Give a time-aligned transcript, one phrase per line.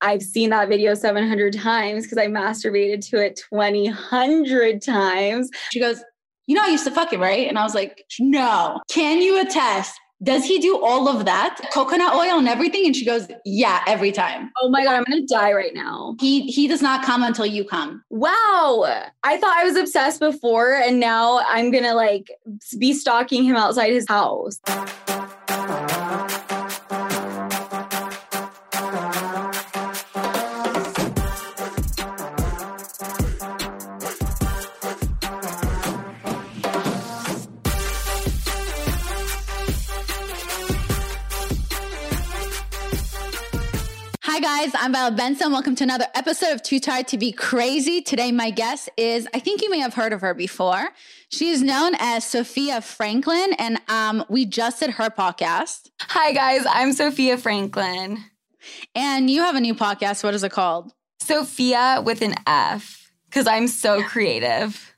[0.00, 5.50] I've seen that video 700 times because I masturbated to it 2000 times.
[5.70, 6.02] She goes,
[6.46, 7.48] You know, I used to fuck it, right?
[7.48, 8.80] And I was like, No.
[8.88, 9.98] Can you attest?
[10.22, 11.58] Does he do all of that?
[11.74, 12.86] Coconut oil and everything?
[12.86, 14.50] And she goes, Yeah, every time.
[14.60, 16.16] Oh my God, I'm gonna die right now.
[16.20, 18.02] He he does not come until you come.
[18.10, 19.04] Wow.
[19.24, 22.30] I thought I was obsessed before, and now I'm gonna like
[22.78, 24.58] be stalking him outside his house.
[44.56, 44.72] Guys.
[44.74, 45.52] I'm Val Benson.
[45.52, 48.00] Welcome to another episode of Too Tired to Be Crazy.
[48.00, 50.88] Today, my guest is, I think you may have heard of her before.
[51.28, 55.90] She is known as Sofia Franklyn, and um, we just did her podcast.
[56.00, 56.64] Hi, guys.
[56.66, 58.24] I'm Sofia Franklyn.
[58.94, 60.24] And you have a new podcast.
[60.24, 60.90] What is it called?
[61.20, 64.95] Sofia with an F, because I'm so creative.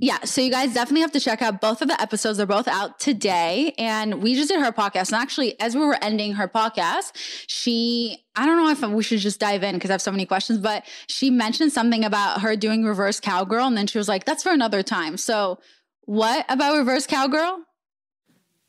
[0.00, 2.38] Yeah, so you guys definitely have to check out both of the episodes.
[2.38, 3.74] They're both out today.
[3.78, 5.12] And we just did her podcast.
[5.12, 7.12] And actually, as we were ending her podcast,
[7.48, 10.26] she, I don't know if we should just dive in because I have so many
[10.26, 13.66] questions, but she mentioned something about her doing reverse cowgirl.
[13.66, 15.16] And then she was like, that's for another time.
[15.16, 15.58] So,
[16.02, 17.64] what about reverse cowgirl?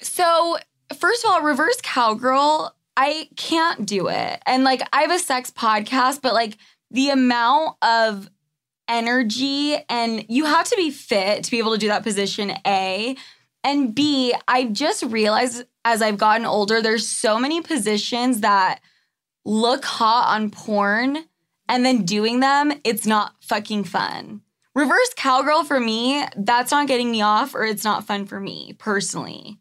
[0.01, 0.57] So,
[0.95, 4.41] first of all, reverse cowgirl, I can't do it.
[4.45, 6.57] And like, I have a sex podcast, but like,
[6.91, 8.29] the amount of
[8.89, 13.15] energy and you have to be fit to be able to do that position A.
[13.63, 18.79] And B, I just realized as I've gotten older, there's so many positions that
[19.45, 21.25] look hot on porn
[21.67, 24.41] and then doing them, it's not fucking fun.
[24.75, 28.75] Reverse cowgirl for me, that's not getting me off or it's not fun for me
[28.79, 29.59] personally.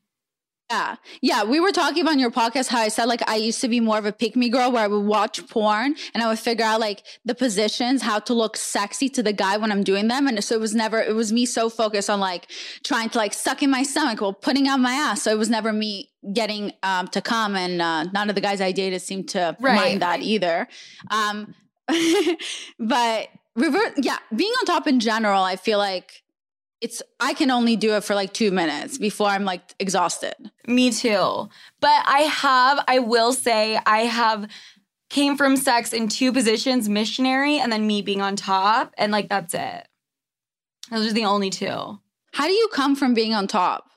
[0.70, 0.96] Yeah.
[1.22, 1.44] Yeah.
[1.44, 3.80] We were talking about on your podcast how I said like I used to be
[3.80, 6.64] more of a pick me girl where I would watch porn and I would figure
[6.64, 10.26] out like the positions, how to look sexy to the guy when I'm doing them.
[10.26, 12.50] And so it was never, it was me so focused on like
[12.84, 15.22] trying to like suck in my stomach while putting out my ass.
[15.22, 17.56] So it was never me getting um, to come.
[17.56, 19.74] And uh, none of the guys I dated seemed to right.
[19.74, 20.68] mind that either.
[21.10, 21.54] Um,
[22.78, 26.22] but revert, yeah, being on top in general, I feel like
[26.81, 30.34] it's I can only do it for like 2 minutes before I'm like exhausted.
[30.66, 31.49] Me too.
[31.81, 34.49] But I have I will say I have
[35.11, 39.28] came from sex in two positions, missionary and then me being on top and like
[39.28, 39.89] that's it.
[40.91, 41.99] Those are the only two.
[42.33, 43.91] How do you come from being on top?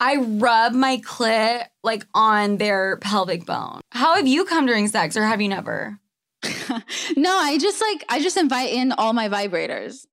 [0.00, 3.80] I rub my clit like on their pelvic bone.
[3.92, 5.98] How have you come during sex or have you never?
[7.16, 10.06] no, I just like I just invite in all my vibrators.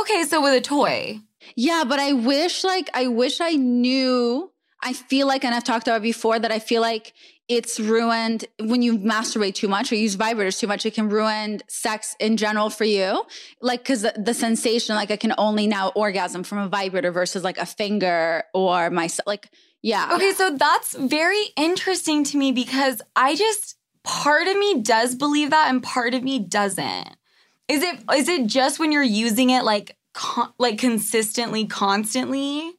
[0.00, 1.20] Okay, so with a toy.
[1.56, 4.50] Yeah, but I wish like I wish I knew.
[4.86, 7.14] I feel like, and I've talked about before, that I feel like
[7.48, 10.84] it's ruined when you masturbate too much or use vibrators too much.
[10.84, 13.24] It can ruin sex in general for you.
[13.62, 17.42] Like, cause the, the sensation, like I can only now orgasm from a vibrator versus
[17.42, 19.48] like a finger or my, like,
[19.80, 20.10] yeah.
[20.16, 20.32] Okay.
[20.32, 25.70] So that's very interesting to me because I just, part of me does believe that
[25.70, 27.08] and part of me doesn't.
[27.68, 32.72] Is it, is it just when you're using it like con- like consistently, constantly.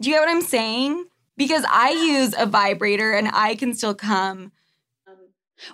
[0.00, 1.06] Do you get what I'm saying?
[1.36, 4.52] Because I use a vibrator and I can still come.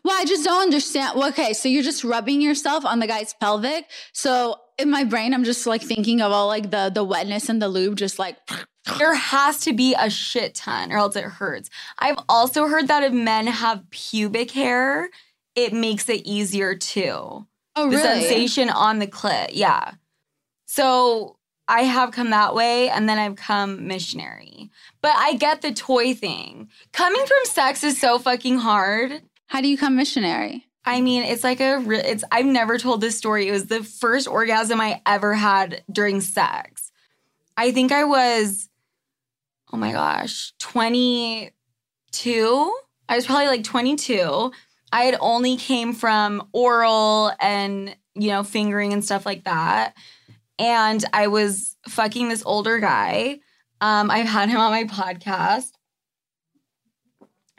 [0.05, 1.19] Well, I just don't understand.
[1.19, 3.87] Well, okay, so you're just rubbing yourself on the guy's pelvic.
[4.13, 7.61] So in my brain, I'm just like thinking of all like the the wetness and
[7.61, 8.37] the lube, just like.
[8.99, 11.69] There has to be a shit ton, or else it hurts.
[11.99, 15.11] I've also heard that if men have pubic hair,
[15.55, 17.47] it makes it easier too.
[17.77, 18.03] Oh, the really?
[18.23, 19.93] sensation on the clit, yeah.
[20.71, 21.37] So
[21.67, 24.71] I have come that way and then I've come missionary.
[25.03, 26.69] But I get the toy thing.
[26.93, 29.21] Coming from sex is so fucking hard.
[29.49, 30.69] How do you come missionary?
[30.85, 33.49] I mean, it's like a it's I've never told this story.
[33.49, 36.93] It was the first orgasm I ever had during sex.
[37.57, 38.69] I think I was
[39.73, 41.51] oh my gosh, 22.
[43.09, 44.53] I was probably like 22.
[44.93, 49.97] I had only came from oral and, you know, fingering and stuff like that
[50.61, 53.41] and I was fucking this older guy.
[53.81, 55.73] Um, I've had him on my podcast.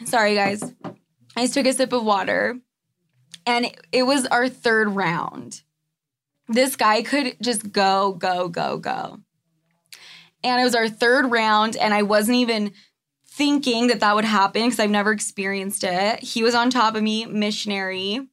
[0.06, 0.63] Sorry, guys.
[1.36, 2.59] I just took a sip of water.
[3.48, 5.63] And it, it was our third round.
[6.48, 9.19] This guy could just go, go, go, go.
[10.44, 12.71] And it was our third round, and I wasn't even
[13.25, 16.21] thinking that that would happen because I've never experienced it.
[16.21, 18.27] He was on top of me, missionary.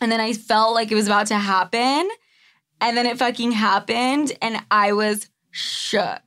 [0.00, 2.08] And then I felt like it was about to happen.
[2.80, 6.20] And then it fucking happened, and I was shook.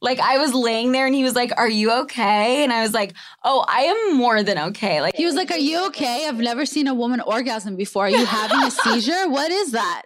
[0.00, 2.62] Like I was laying there and he was like, Are you okay?
[2.62, 5.00] And I was like, Oh, I am more than okay.
[5.00, 6.28] Like He was like, Are you okay?
[6.28, 8.04] I've never seen a woman orgasm before.
[8.04, 9.30] Are you having a seizure?
[9.30, 10.02] What is that?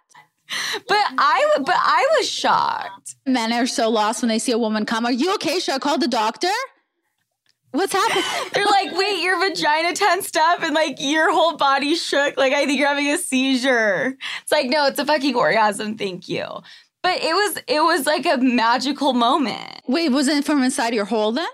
[0.87, 3.17] But I but I was shocked.
[3.27, 5.05] Men are so lost when they see a woman come.
[5.05, 5.59] Are you okay?
[5.59, 6.49] Should I call the doctor?
[7.73, 8.25] What's happening?
[8.55, 12.37] They're like, wait, your vagina tensed up and like your whole body shook.
[12.37, 14.17] Like, I think you're having a seizure.
[14.43, 15.97] It's like, no, it's a fucking orgasm.
[15.97, 16.45] Thank you.
[17.03, 19.83] But it was, it was like a magical moment.
[19.87, 21.49] Wait, was it from inside your hole then?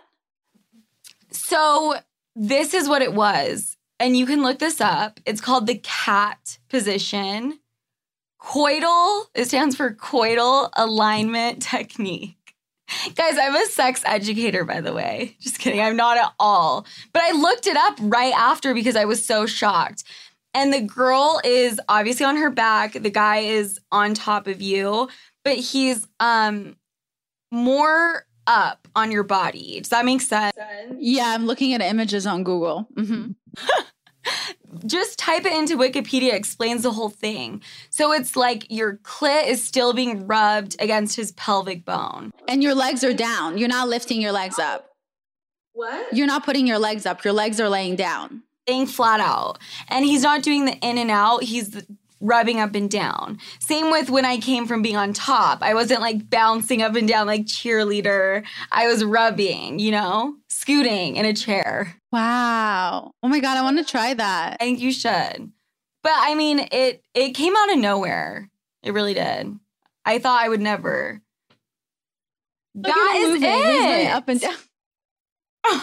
[1.31, 1.97] So
[2.37, 3.77] this is what it was.
[4.01, 5.21] And you can look this up.
[5.27, 7.59] It's called the cat position.
[8.41, 12.44] Coital, it stands for coital alignment technique.
[13.15, 15.37] Guys, I'm a sex educator, by the way.
[15.41, 15.81] Just kidding.
[15.81, 16.87] I'm not at all.
[17.13, 20.05] But I looked it up right after because I was so shocked.
[20.53, 22.93] And the girl is obviously on her back.
[22.93, 25.09] The guy is on top of you,
[25.43, 26.77] but he's um
[27.51, 29.81] more up on your body.
[29.81, 30.55] Does that make sense?
[30.97, 32.89] Yeah, I'm looking at images on Google.
[32.97, 33.33] Mm-hmm.
[34.87, 37.63] just type it into Wikipedia, explains the whole thing.
[37.91, 42.33] So it's like your clit is still being rubbed against his pelvic bone.
[42.49, 43.59] And your legs are down.
[43.59, 44.91] You're not lifting your legs up.
[45.73, 46.15] What?
[46.15, 47.25] You're not putting your legs up.
[47.25, 48.43] Your legs are laying down.
[48.69, 49.59] Laying flat out.
[49.89, 51.85] And he's not doing the in and out, he's
[52.21, 53.39] rubbing up and down.
[53.61, 55.63] Same with when I came from being on top.
[55.63, 58.45] I wasn't like bouncing up and down like cheerleader.
[58.73, 62.01] I was rubbing, you know, scooting in a chair.
[62.15, 63.13] Wow.
[63.25, 64.59] Oh my god, I want to try that.
[64.61, 65.51] I think you should.
[66.05, 68.51] But I mean, it it came out of nowhere.
[68.85, 69.59] It really did.
[70.05, 71.21] I thought I would never.
[72.77, 73.51] Look that is moving.
[73.51, 74.13] it.
[74.13, 74.55] Up and down.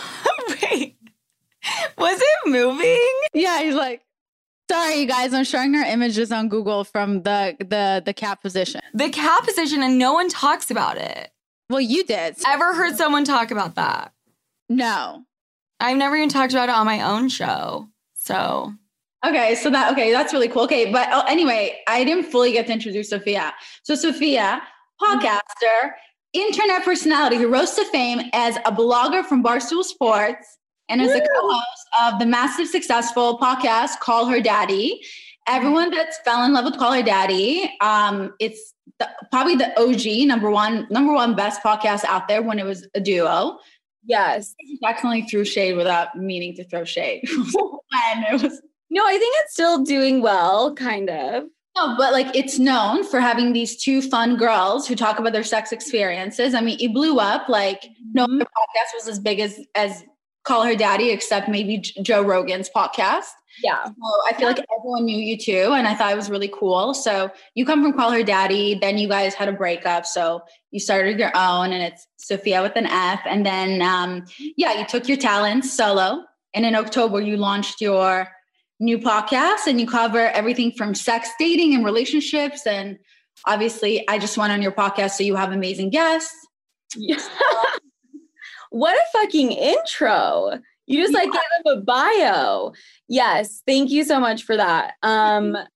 [0.62, 0.96] Wait,
[1.98, 3.14] was it moving?
[3.34, 4.02] Yeah, he's like.
[4.70, 5.34] Sorry, you guys.
[5.34, 8.80] I'm showing her images on Google from the the the cat position.
[8.94, 11.30] The cat position, and no one talks about it.
[11.70, 12.38] Well, you did.
[12.48, 14.14] Ever heard someone talk about that?
[14.70, 15.26] No.
[15.82, 17.88] I've never even talked about it on my own show.
[18.14, 18.74] So
[19.26, 20.64] Okay, so that okay, that's really cool.
[20.64, 23.54] Okay, but oh, anyway, I didn't fully get to introduce Sofia.
[23.84, 24.64] So Sofia,
[25.00, 25.92] podcaster,
[26.34, 30.58] internet personality who rose to fame as a blogger from Barstool Sports
[30.90, 31.18] and as Woo!
[31.18, 35.02] a co-host of the massive successful podcast Call Her Daddy.
[35.48, 40.28] Everyone that's fell in love with Call Her Daddy, um, it's the, probably the OG
[40.28, 43.60] number one, number one best podcast out there when it was a duo.
[44.04, 44.56] Yes.
[44.82, 47.28] Definitely threw shade without meaning to throw shade.
[47.54, 51.44] when it was No, I think it's still doing well, kind of.
[51.78, 55.44] No, but like it's known for having these two fun girls who talk about their
[55.44, 56.54] sex experiences.
[56.54, 57.48] I mean, it blew up.
[57.48, 58.36] Like no mm-hmm.
[58.36, 60.04] other podcast was as big as as
[60.44, 63.30] Call Her Daddy, except maybe Joe Rogan's podcast.
[63.64, 63.86] Yeah.
[63.86, 63.94] So
[64.28, 65.74] I feel like everyone knew you too.
[65.74, 66.94] And I thought it was really cool.
[66.94, 70.06] So you come from Call Her Daddy, then you guys had a breakup.
[70.06, 70.42] So
[70.72, 73.22] you started your own and it's Sofia with an F.
[73.26, 74.26] And then, um,
[74.58, 76.24] yeah, you took your talents solo.
[76.54, 78.28] And in October, you launched your
[78.80, 82.66] new podcast and you cover everything from sex, dating, and relationships.
[82.66, 82.98] And
[83.46, 85.12] obviously, I just went on your podcast.
[85.12, 86.36] So you have amazing guests.
[86.96, 87.22] Yeah.
[88.70, 90.60] what a fucking intro.
[90.92, 92.74] You just like gave them a bio.
[93.08, 94.94] Yes, thank you so much for that.
[95.04, 95.68] Um, and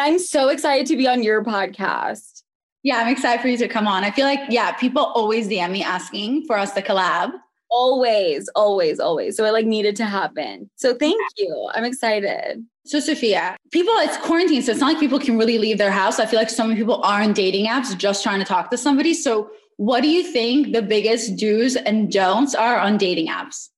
[0.00, 2.42] I'm so excited to be on your podcast.
[2.82, 4.04] Yeah, I'm excited for you to come on.
[4.04, 7.32] I feel like, yeah, people always DM me asking for us to collab.
[7.70, 9.36] Always, always, always.
[9.36, 10.70] So it like needed to happen.
[10.76, 11.70] So thank you.
[11.74, 12.64] I'm excited.
[12.86, 16.18] So Sofia, people, it's quarantine, so it's not like people can really leave their house.
[16.18, 18.78] I feel like so many people are on dating apps just trying to talk to
[18.78, 19.12] somebody.
[19.12, 23.68] So what do you think the biggest do's and don'ts are on dating apps?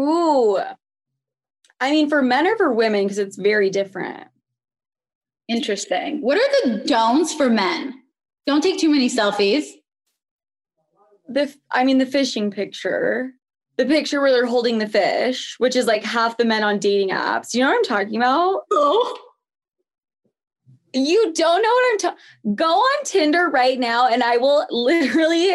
[0.00, 0.58] Ooh.
[1.80, 4.28] I mean, for men or for women, because it's very different.
[5.48, 6.20] Interesting.
[6.20, 7.94] What are the don'ts for men?
[8.46, 9.64] Don't take too many selfies.
[11.28, 13.32] The I mean the fishing picture.
[13.76, 17.10] The picture where they're holding the fish, which is like half the men on dating
[17.10, 17.54] apps.
[17.54, 18.62] You know what I'm talking about?
[18.70, 19.18] Oh.
[20.92, 22.54] You don't know what I'm talking.
[22.54, 25.54] Go on Tinder right now, and I will literally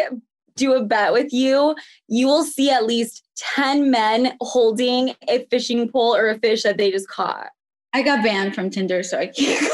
[0.56, 1.76] do a bet with you.
[2.08, 6.78] You will see at least 10 men holding a fishing pole or a fish that
[6.78, 7.48] they just caught.
[7.92, 9.64] I got banned from Tinder, so I can't.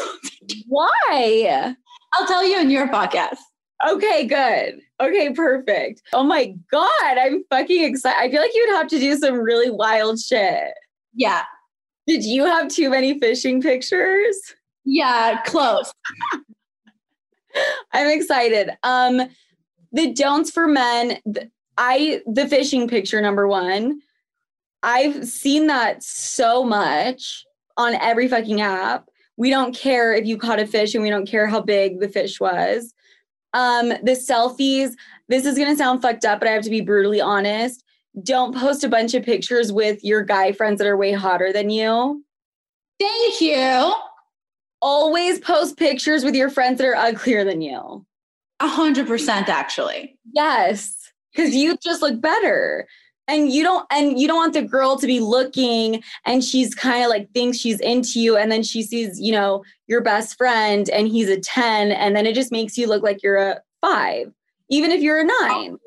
[0.67, 1.75] Why?
[2.15, 3.39] I'll tell you in your podcast.
[3.89, 4.81] Okay, good.
[5.01, 6.03] Okay, perfect.
[6.13, 8.19] Oh my God, I'm fucking excited.
[8.21, 10.73] I feel like you would have to do some really wild shit.
[11.15, 11.43] Yeah.
[12.07, 14.37] Did you have too many fishing pictures?
[14.85, 15.93] Yeah, close.
[17.93, 18.71] I'm excited.
[18.83, 19.29] Um,
[19.93, 21.19] the don'ts for men.
[21.79, 24.01] I the fishing picture number one.
[24.83, 27.45] I've seen that so much
[27.77, 29.09] on every fucking app.
[29.37, 32.09] We don't care if you caught a fish and we don't care how big the
[32.09, 32.93] fish was.
[33.55, 34.93] Um, the selfies,
[35.29, 37.85] this is gonna sound fucked up, but I have to be brutally honest.
[38.23, 41.71] Don't post a bunch of pictures with your guy friends that are way hotter than
[41.71, 42.25] you.
[42.99, 43.95] Thank you.
[44.81, 48.05] Always post pictures with your friends that are uglier than you.
[48.63, 50.17] A hundred percent, actually.
[50.33, 50.95] Yes,
[51.35, 52.87] because you just look better.
[53.27, 57.05] And you don't and you don't want the girl to be looking and she's kind
[57.05, 60.89] of like thinks she's into you and then she sees, you know, your best friend
[60.91, 64.33] and he's a 10 and then it just makes you look like you're a 5,
[64.71, 65.79] even if you're a 9.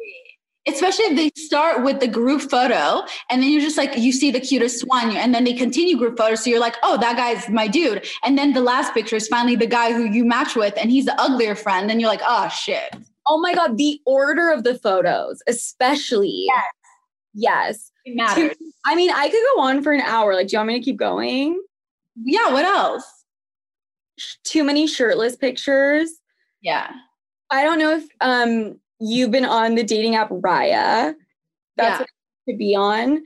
[0.67, 4.31] Especially if they start with the group photo and then you're just like, you see
[4.31, 6.43] the cutest one, and then they continue group photos.
[6.43, 8.05] So you're like, oh, that guy's my dude.
[8.23, 11.05] And then the last picture is finally the guy who you match with, and he's
[11.05, 11.89] the uglier friend.
[11.89, 12.95] Then you're like, oh, shit.
[13.27, 16.45] Oh my god, the order of the photos, especially.
[16.47, 16.63] Yes.
[17.33, 17.91] Yes.
[18.05, 18.55] It matters.
[18.85, 20.35] I mean, I could go on for an hour.
[20.35, 21.61] Like, do you want me to keep going?
[22.23, 23.03] Yeah, what else?
[24.43, 26.09] Too many shirtless pictures.
[26.61, 26.91] Yeah.
[27.49, 31.13] I don't know if um you've been on the dating app Raya.
[31.77, 31.99] That's Yeah.
[31.99, 32.09] what
[32.47, 33.23] could be on.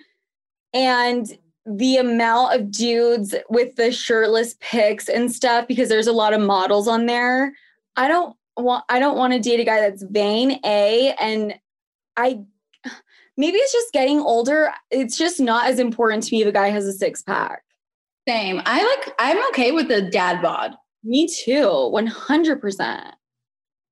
[0.73, 6.33] And the amount of dudes with the shirtless pics and stuff, because there's a lot
[6.33, 7.53] of models on there.
[7.95, 11.53] I don't want I don't want to date a guy that's vain, A, and
[12.17, 12.41] I
[13.37, 14.71] maybe it's just getting older.
[14.89, 17.63] It's just not as important to me if a guy has a six pack.
[18.27, 18.61] Same.
[18.65, 20.75] I like, I'm okay with the dad bod.
[21.03, 23.13] Me too, 100%.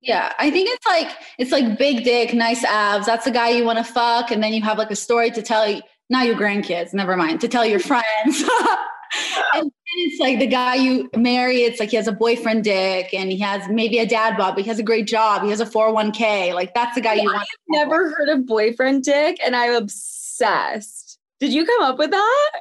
[0.08, 3.06] Yeah, I think it's like it's like big dick, nice abs.
[3.06, 5.42] That's the guy you want to fuck, and then you have like a story to
[5.42, 5.82] tell.
[6.10, 7.42] Not your grandkids, never mind.
[7.42, 8.06] To tell your friends.
[9.54, 11.64] and then it's like the guy you marry.
[11.64, 14.56] It's like he has a boyfriend dick, and he has maybe a dad bod.
[14.56, 15.44] but he has a great job.
[15.44, 16.54] He has a four hundred one k.
[16.54, 17.40] Like that's the guy you want.
[17.40, 21.20] I've never heard of boyfriend dick, and I'm obsessed.
[21.42, 22.52] Did you come up with that?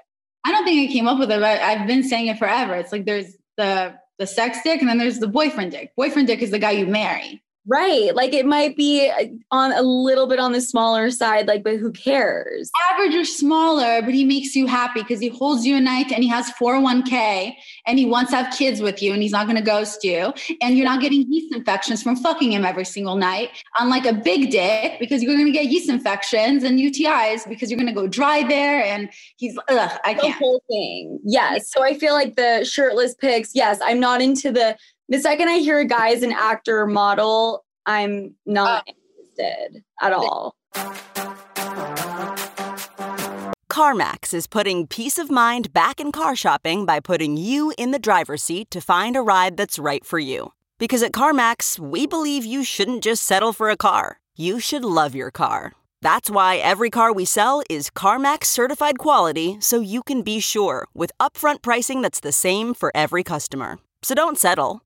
[0.44, 2.74] I don't think I came up with it, but I've been saying it forever.
[2.74, 5.94] It's like there's the the sex dick, and then there's the boyfriend dick.
[5.96, 7.42] Boyfriend dick is the guy you marry.
[7.68, 8.14] Right.
[8.14, 11.76] Like it might be uh, on a little bit on the smaller side, like, but
[11.76, 12.70] who cares?
[12.92, 16.22] average or smaller, but he makes you happy because he holds you a night and
[16.22, 17.54] he has 401k
[17.86, 20.32] and he wants to have kids with you and he's not going to ghost you.
[20.60, 23.50] And you're not getting yeast infections from fucking him every single night.
[23.78, 27.78] Unlike a big dick, because you're going to get yeast infections and UTIs because you're
[27.78, 28.84] going to go dry there.
[28.84, 30.22] And he's, ugh, I can't.
[30.22, 31.18] The whole thing.
[31.24, 31.70] Yes.
[31.72, 34.76] So I feel like the shirtless pics, yes, I'm not into the
[35.08, 38.92] the second I hear a guy is an actor or model, I'm not uh.
[39.36, 40.56] interested at all.
[43.70, 47.98] CarMax is putting peace of mind back in car shopping by putting you in the
[47.98, 50.52] driver's seat to find a ride that's right for you.
[50.78, 55.14] Because at CarMax, we believe you shouldn't just settle for a car, you should love
[55.14, 55.74] your car.
[56.00, 60.86] That's why every car we sell is CarMax certified quality so you can be sure
[60.94, 63.78] with upfront pricing that's the same for every customer.
[64.02, 64.85] So don't settle.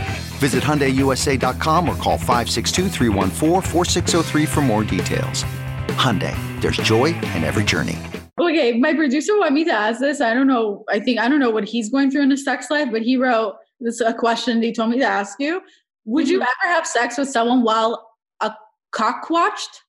[0.41, 5.43] Visit HyundaiUSA.com or call 562-314-4603 for more details.
[5.89, 7.99] Hyundai, there's joy in every journey.
[8.39, 10.19] Okay, my producer wanted me to ask this.
[10.19, 10.83] I don't know.
[10.89, 13.17] I think I don't know what he's going through in his sex life, but he
[13.17, 15.61] wrote this a question that he told me to ask you.
[16.05, 16.47] Would you mm-hmm.
[16.63, 18.51] ever have sex with someone while a
[18.91, 19.83] cock watched?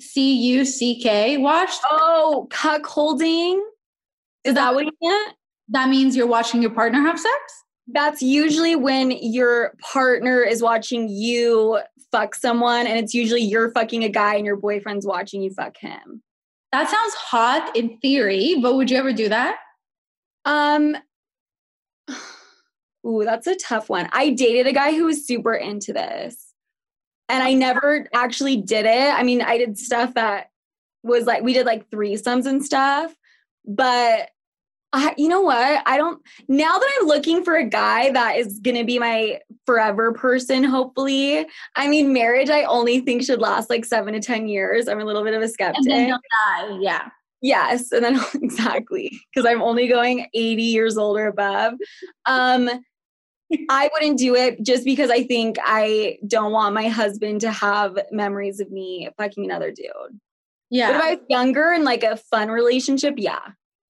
[0.00, 1.80] C U C K watched?
[1.90, 3.58] Oh, cuckolding.
[4.44, 5.34] Is that what you meant?
[5.70, 7.64] That means you're watching your partner have sex?
[7.88, 14.02] That's usually when your partner is watching you fuck someone, and it's usually you're fucking
[14.04, 16.22] a guy and your boyfriend's watching you fuck him.
[16.72, 19.56] That sounds hot in theory, but would you ever do that?
[20.44, 20.96] Um,
[23.06, 24.08] ooh, that's a tough one.
[24.12, 26.52] I dated a guy who was super into this,
[27.28, 29.14] and I never actually did it.
[29.14, 30.50] I mean, I did stuff that
[31.02, 33.14] was like we did like threesomes and stuff,
[33.64, 34.30] but
[34.96, 35.82] I, you know what?
[35.86, 36.20] I don't.
[36.48, 41.46] Now that I'm looking for a guy that is gonna be my forever person, hopefully.
[41.74, 42.50] I mean, marriage.
[42.50, 44.88] I only think should last like seven to ten years.
[44.88, 45.84] I'm a little bit of a skeptic.
[45.84, 46.78] And then you'll die.
[46.80, 47.08] Yeah.
[47.42, 51.74] Yes, and then exactly because I'm only going 80 years old or above.
[52.24, 52.70] Um,
[53.68, 57.98] I wouldn't do it just because I think I don't want my husband to have
[58.10, 60.18] memories of me fucking another dude.
[60.70, 60.88] Yeah.
[60.88, 63.40] But if I was younger and like a fun relationship, yeah.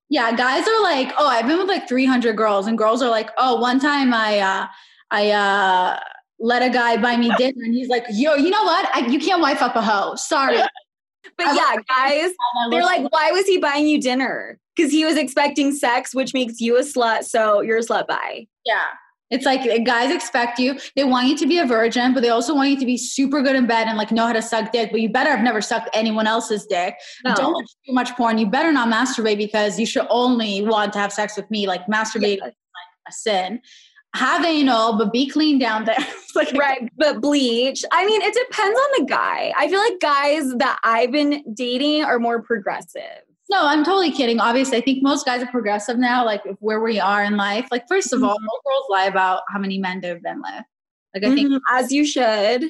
[0.08, 3.30] Yeah, guys are like, oh, I've been with like 300 girls, and girls are like,
[3.38, 4.66] oh, one time I, uh,
[5.10, 6.00] I uh,
[6.38, 8.88] let a guy buy me dinner, and he's like, yo, you know what?
[8.94, 10.14] I, you can't wife up a hoe.
[10.16, 10.58] Sorry.
[11.36, 12.30] But yeah, guys,
[12.70, 14.58] they're like, why was he buying you dinner?
[14.74, 18.46] Because he was expecting sex, which makes you a slut, so you're a slut by.
[18.64, 18.84] yeah.
[19.30, 20.78] It's like uh, guys expect you.
[20.94, 23.42] They want you to be a virgin, but they also want you to be super
[23.42, 24.90] good in bed and like know how to suck dick.
[24.92, 26.94] But you better have never sucked anyone else's dick.
[27.24, 27.34] No.
[27.34, 28.38] Don't watch too much porn.
[28.38, 31.66] You better not masturbate because you should only want to have sex with me.
[31.66, 32.48] Like masturbate Yes.
[32.48, 33.60] is like a sin.
[34.14, 35.96] Have anal, but be clean down there.
[36.36, 37.82] Like Right, but bleach.
[37.92, 39.54] I mean, it depends on the guy.
[39.56, 43.22] I feel like guys that I've been dating are more progressive.
[43.48, 44.40] No, I'm totally kidding.
[44.40, 47.68] Obviously, I think most guys are progressive now, like where we are in life.
[47.70, 50.64] Like, first of all, most girls lie about how many men they've been with.
[51.14, 52.64] Like, I think Mhm, As you should.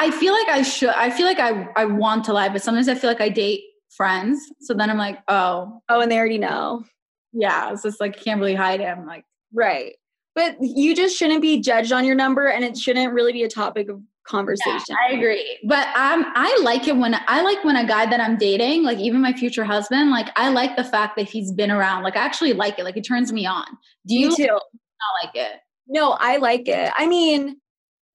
[0.00, 0.90] I feel like I should.
[0.90, 3.62] I feel like I I want to lie, but sometimes I feel like I date
[3.96, 4.40] friends.
[4.60, 6.84] So then I'm like, oh Oh, and they already know.
[7.32, 8.84] yeah, it's just like you can't really hide it.
[8.86, 9.94] I'm like, Right.
[10.34, 13.48] But you just shouldn't be judged on your number and it shouldn't really be a
[13.48, 14.96] topic of conversation.
[15.08, 15.58] I agree.
[15.64, 18.98] But I'm I like it when I like when a guy that I'm dating, like
[18.98, 22.02] even my future husband, like I like the fact that he's been around.
[22.02, 22.84] Like I actually like it.
[22.84, 23.66] Like it turns me on.
[24.06, 24.46] Do you Me too.
[24.46, 25.60] not like it?
[25.88, 26.92] No, I like it.
[26.96, 27.56] I mean,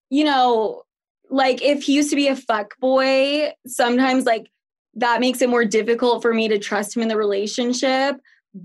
[0.09, 0.83] you know,
[1.29, 4.47] like if he used to be a fuck boy, sometimes like
[4.95, 8.17] that makes it more difficult for me to trust him in the relationship.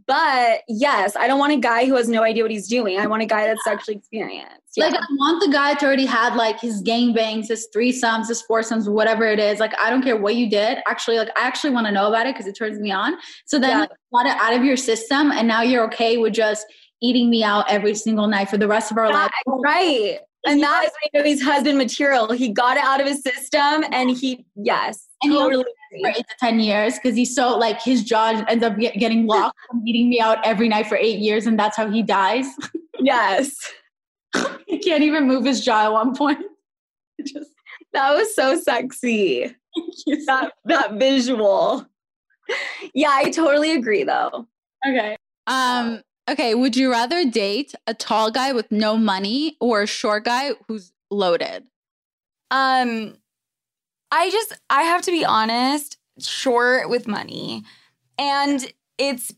[0.07, 2.99] But yes, I don't want a guy who has no idea what he's doing.
[2.99, 4.53] I want a guy that's sexually experienced.
[4.77, 4.87] Yeah.
[4.87, 8.89] Like I want the guy to already had like his gangbangs, his threesomes, his foursomes,
[8.89, 9.61] whatever it is.
[9.61, 10.79] Like I don't care what you did.
[10.87, 13.17] Actually, like I actually want to know about it because it turns me on.
[13.47, 13.81] So then Yeah.
[13.81, 16.67] like, you got it out of your system, and now you're okay with just
[17.01, 19.31] eating me out every single night for the rest of our life.
[19.47, 20.19] Right.
[20.47, 22.31] And that is when know he's husband material.
[22.33, 25.65] He got it out of his system and he, yes, And he totally
[26.03, 29.27] for eight to ten years because he's so like his jaw ends up get, getting
[29.27, 32.47] locked from eating me out every night for eight years, and that's how he dies.
[33.01, 33.55] Yes.
[34.67, 36.41] he can't even move his jaw at one point.
[37.25, 37.53] Just
[37.93, 39.55] That was so sexy.
[40.27, 41.87] That, that visual.
[42.95, 44.49] Yeah, I totally agree though.
[44.85, 45.17] okay.
[45.47, 46.03] Um.
[46.29, 46.57] Okay.
[46.57, 50.93] Would you rather date a tall guy with no money or a short guy who's
[51.11, 51.65] loaded?
[52.51, 53.15] Um,
[54.11, 57.63] I just I have to be honest, short with money.
[58.19, 59.33] And it's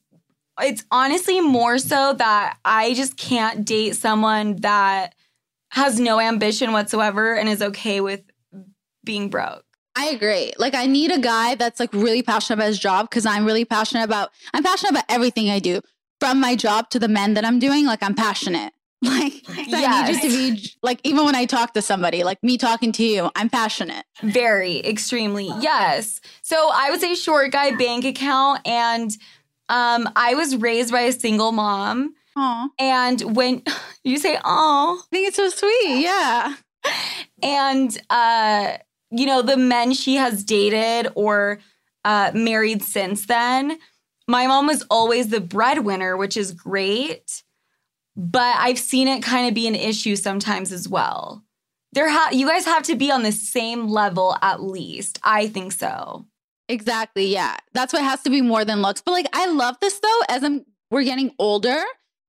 [0.61, 5.15] it's honestly more so that I just can't date someone that
[5.71, 8.23] has no ambition whatsoever and is okay with
[9.05, 9.65] being broke.
[9.97, 10.53] I agree.
[10.59, 13.65] Like I need a guy that's like really passionate about his job because I'm really
[13.65, 15.81] passionate about I'm passionate about everything I do.
[16.21, 18.73] From my job to the men that I'm doing, like I'm passionate.
[19.11, 22.43] Like so I need you to be like even when I talk to somebody, like
[22.43, 24.05] me talking to you, I'm passionate.
[24.23, 25.51] Very, extremely.
[25.61, 26.21] Yes.
[26.43, 28.61] So I would say short guy bank account.
[28.67, 29.11] And
[29.71, 32.15] um, I was raised by a single mom.
[32.37, 32.69] Aw.
[32.79, 33.63] And when
[34.05, 36.03] you say, oh, I think it's so sweet.
[36.03, 36.55] Yeah.
[37.43, 38.77] and uh,
[39.11, 41.61] you know, the men she has dated or
[42.05, 43.79] uh, married since then,
[44.29, 47.43] my mom was always the breadwinner, which is great.
[48.21, 51.43] But I've seen it kind of be an issue sometimes as well.
[51.95, 55.19] There ha- you guys have to be on the same level at least.
[55.23, 56.27] I think so.
[56.69, 57.33] Exactly.
[57.33, 57.57] Yeah.
[57.73, 59.01] That's why it has to be more than looks.
[59.01, 61.83] But like I love this though, as I'm we're getting older,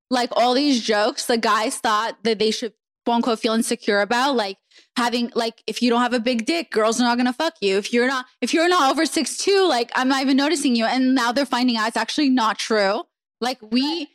[0.09, 2.71] like all these jokes, the guys thought that they should
[3.03, 4.57] quote unquote feel insecure about, like
[4.95, 7.77] having like if you don't have a big dick, girls are not gonna fuck you.
[7.77, 10.85] If you're not if you're not over six two, like I'm not even noticing you.
[10.85, 13.03] And now they're finding out it's actually not true.
[13.41, 14.07] Like we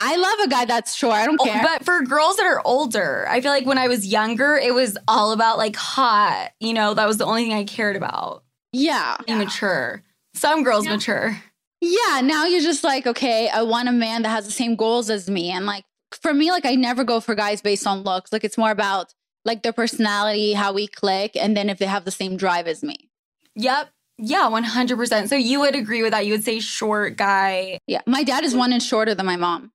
[0.00, 1.14] I love a guy that's short.
[1.14, 1.62] I don't Oh, care.
[1.62, 4.96] But for girls that are older, I feel like when I was younger, it was
[5.08, 6.50] all about like hot.
[6.60, 8.44] You know, that was the only thing I cared about.
[8.72, 9.16] yeah.
[9.26, 10.02] Being mature.
[10.34, 11.40] Some girls mature.
[11.80, 15.10] Yeah, now you're just like, okay, I want a man that has the same goals
[15.10, 15.50] as me.
[15.50, 15.84] And like
[16.22, 18.32] for me, like I never go for guys based on looks.
[18.32, 19.12] Like it's more about
[19.44, 22.82] like their personality, how we click, and then if they have the same drive as
[22.82, 23.10] me.
[23.56, 23.90] Yep.
[24.18, 25.28] Yeah, 100%.
[25.28, 26.24] So you would agree with that.
[26.26, 27.78] You would say short guy.
[27.86, 28.00] Yeah.
[28.06, 29.72] My dad is one inch shorter than my mom.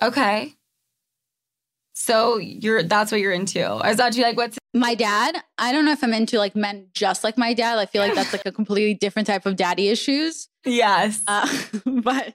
[0.00, 0.54] Okay.
[1.94, 3.62] So you're that's what you're into.
[3.62, 6.86] I was actually like, what's My dad, I don't know if I'm into like men
[6.94, 7.78] just like my dad.
[7.78, 10.48] I feel like that's like a completely different type of daddy issues.
[10.64, 11.22] yes.
[11.26, 11.46] Uh,
[11.84, 12.34] but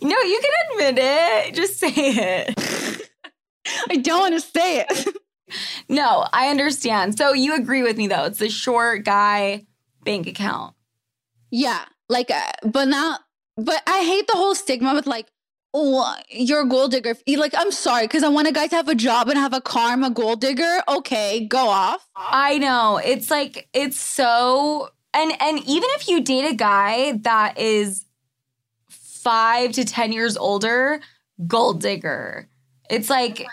[0.00, 1.54] no, you can admit it.
[1.54, 3.10] Just say it.
[3.90, 5.16] I don't want to say it.
[5.88, 7.16] No, I understand.
[7.18, 8.24] So you agree with me though.
[8.24, 9.66] It's the short guy
[10.04, 10.74] bank account.
[11.50, 13.18] Yeah, like, uh, but now,
[13.56, 15.26] but I hate the whole stigma with like,
[15.72, 17.14] oh, you're a gold digger.
[17.26, 19.60] Like, I'm sorry, because I want a guy to have a job and have a
[19.60, 19.90] car.
[19.90, 20.80] I'm a gold digger.
[20.88, 22.08] Okay, go off.
[22.16, 23.00] I know.
[23.04, 28.04] It's like it's so and and even if you date a guy that is
[28.88, 31.00] 5 to 10 years older,
[31.46, 32.48] gold digger.
[32.90, 33.46] It's like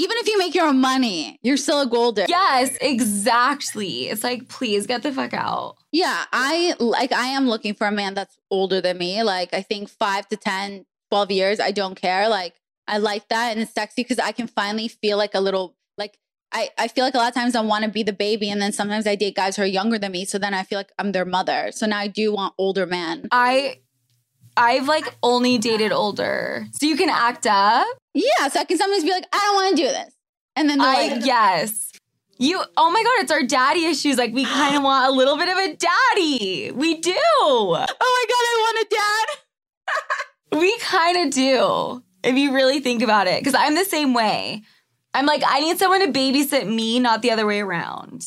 [0.00, 2.28] Even if you make your own money, you're still a gold digger.
[2.30, 4.08] yes, exactly.
[4.08, 5.76] It's like please get the fuck out.
[5.92, 9.22] Yeah, I like I am looking for a man that's older than me.
[9.22, 12.30] Like I think 5 to 10, 12 years, I don't care.
[12.30, 12.54] Like
[12.88, 16.18] I like that and it's sexy cuz I can finally feel like a little like
[16.50, 18.60] I, I feel like a lot of times I want to be the baby and
[18.60, 20.92] then sometimes I date guys who are younger than me so then I feel like
[20.98, 21.72] I'm their mother.
[21.72, 23.28] So now I do want older men.
[23.30, 23.80] I
[24.56, 26.66] I've like only dated older.
[26.72, 27.86] So you can act up.
[28.14, 30.14] Yeah, so I can sometimes be like I don't want to do this.
[30.56, 31.92] And then I like yes.
[32.38, 34.16] You oh my god, it's our daddy issues.
[34.16, 36.70] Like we kind of want a little bit of a daddy.
[36.72, 37.12] We do.
[37.14, 39.38] "Oh my god, I want a dad."
[40.60, 42.02] We kind of do.
[42.24, 44.62] If you really think about it cuz I'm the same way.
[45.14, 48.26] I'm like I need someone to babysit me, not the other way around.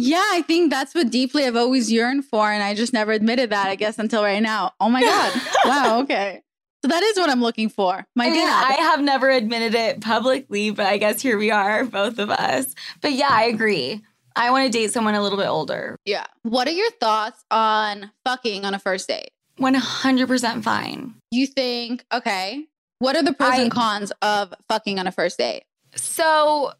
[0.00, 3.50] Yeah, I think that's what deeply I've always yearned for and I just never admitted
[3.50, 4.72] that I guess until right now.
[4.80, 5.40] Oh my god.
[5.64, 6.42] wow, okay.
[6.82, 8.06] So that is what I'm looking for.
[8.16, 8.48] My I mean.
[8.48, 12.74] I have never admitted it publicly, but I guess here we are, both of us.
[13.02, 14.00] But yeah, I agree.
[14.34, 15.96] I want to date someone a little bit older.
[16.06, 16.24] Yeah.
[16.42, 19.30] What are your thoughts on fucking on a first date?
[19.60, 21.14] 100% fine.
[21.30, 22.66] You think, okay,
[22.98, 25.64] what are the pros I- and cons of fucking on a first date?
[25.96, 26.72] So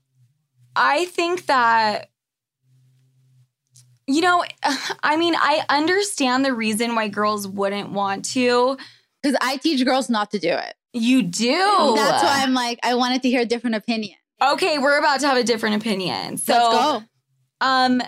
[0.76, 2.08] I think that,
[4.06, 4.44] you know,
[5.02, 8.76] I mean, I understand the reason why girls wouldn't want to.
[9.22, 10.74] Because I teach girls not to do it.
[10.92, 11.92] You do.
[11.94, 14.16] That's why I'm like, I wanted to hear a different opinion.
[14.42, 16.38] Okay, we're about to have a different opinion.
[16.38, 17.02] So Let's go.
[17.60, 18.02] Um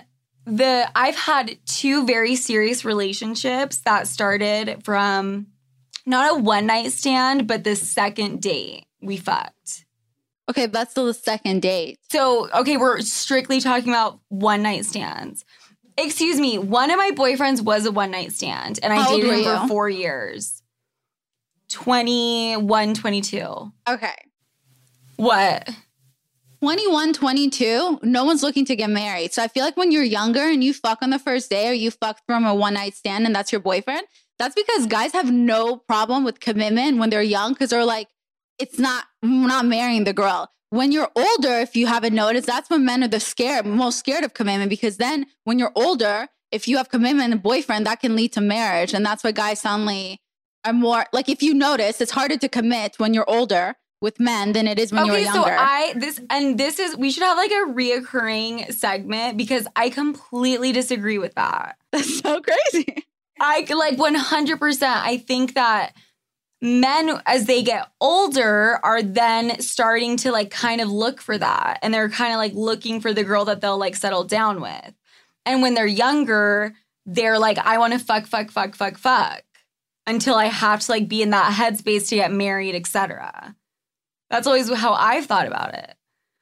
[0.45, 5.47] the I've had two very serious relationships that started from
[6.05, 9.85] not a one night stand, but the second date we fucked.
[10.49, 11.99] Okay, that's still the second date.
[12.11, 15.45] So, okay, we're strictly talking about one night stands.
[15.97, 19.31] Excuse me, one of my boyfriends was a one night stand and I How dated
[19.31, 20.61] him for 4 years.
[21.69, 23.71] 21, 22.
[23.89, 24.15] Okay.
[25.17, 25.69] What?
[26.61, 29.33] 21, 22, no one's looking to get married.
[29.33, 31.73] So I feel like when you're younger and you fuck on the first day or
[31.73, 34.03] you fuck from a one night stand and that's your boyfriend,
[34.39, 38.07] that's because guys have no problem with commitment when they're young because they're like,
[38.59, 40.51] it's not, I'm not marrying the girl.
[40.73, 44.23] When you're older, if you haven't noticed, that's when men are the scared, most scared
[44.23, 48.15] of commitment because then when you're older, if you have commitment and boyfriend, that can
[48.15, 48.91] lead to marriage.
[48.91, 50.19] And that's why guys suddenly
[50.65, 54.53] are more like if you notice, it's harder to commit when you're older with men
[54.53, 55.41] than it is when you're okay, younger.
[55.41, 59.91] so I this and this is we should have like a reoccurring segment because I
[59.91, 61.77] completely disagree with that.
[61.91, 63.05] That's so crazy.
[63.39, 64.83] I like 100%.
[64.83, 65.93] I think that
[66.63, 71.77] men as they get older are then starting to like kind of look for that
[71.83, 74.93] and they're kind of like looking for the girl that they'll like settle down with.
[75.45, 76.73] And when they're younger,
[77.05, 79.43] they're like I want to fuck fuck fuck fuck fuck
[80.07, 83.55] until I have to like be in that headspace to get married, etc.
[84.29, 85.95] That's always how I've thought about it.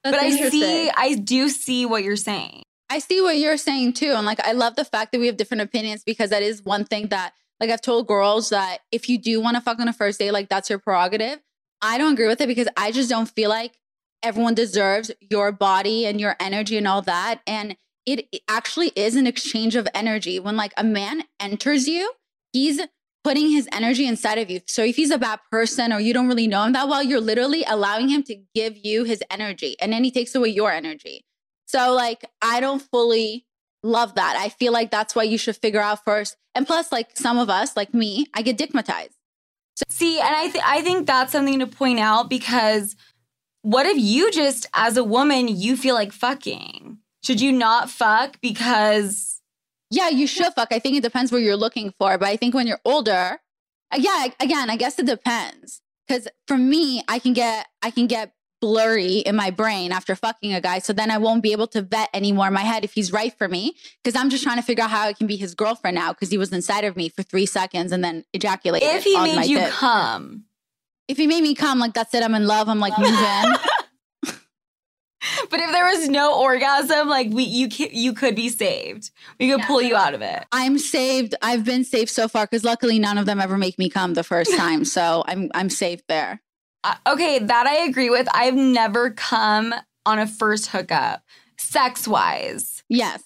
[0.03, 0.89] That's but I see.
[0.89, 2.63] I do see what you're saying.
[2.89, 4.11] I see what you're saying too.
[4.11, 6.83] And like, I love the fact that we have different opinions because that is one
[6.83, 9.93] thing that, like, I've told girls that if you do want to fuck on a
[9.93, 11.39] first date, like, that's your prerogative.
[11.81, 13.77] I don't agree with it because I just don't feel like
[14.23, 17.41] everyone deserves your body and your energy and all that.
[17.45, 20.39] And it actually is an exchange of energy.
[20.39, 22.11] When like a man enters you,
[22.51, 22.81] he's
[23.23, 24.61] putting his energy inside of you.
[24.65, 27.21] So if he's a bad person or you don't really know him that well, you're
[27.21, 31.25] literally allowing him to give you his energy and then he takes away your energy.
[31.67, 33.45] So like I don't fully
[33.83, 34.35] love that.
[34.37, 36.37] I feel like that's why you should figure out first.
[36.55, 39.11] And plus like some of us, like me, I get dickmatized.
[39.89, 42.95] See, and I th- I think that's something to point out because
[43.63, 46.97] what if you just as a woman you feel like fucking?
[47.23, 49.41] Should you not fuck because
[49.89, 50.69] Yeah, you should fuck.
[50.71, 53.39] I think it depends what you're looking for, but I think when you're older,
[53.91, 55.81] uh, yeah, again, I guess it depends.
[56.07, 60.53] Cuz for me, I can get I can get blurry in my brain after fucking
[60.53, 62.93] a guy, so then I won't be able to vet anymore in my head if
[62.93, 65.35] he's right for me cuz I'm just trying to figure out how I can be
[65.35, 68.87] his girlfriend now cuz he was inside of me for 3 seconds and then ejaculated
[68.87, 69.69] if he made you dick.
[69.71, 70.45] come?
[71.07, 73.55] if he made me come like that's it, I'm in love, I'm like move in.
[75.51, 79.11] But if there was no orgasm, like we you you could be saved.
[79.39, 80.45] We could pull you out of it.
[80.51, 81.35] I'm saved.
[81.41, 84.23] I've been saved so far cuz luckily none of them ever make me come the
[84.23, 86.41] first time, so I'm I'm safe there.
[86.83, 88.27] Uh, okay, that I agree with.
[88.33, 89.73] I've never come
[90.05, 91.23] on a first hookup,
[91.57, 92.83] sex wise.
[92.89, 93.23] Yes.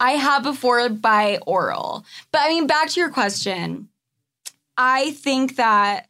[0.00, 2.04] I have before by oral.
[2.32, 3.88] But I mean, back to your question.
[4.76, 6.08] I think that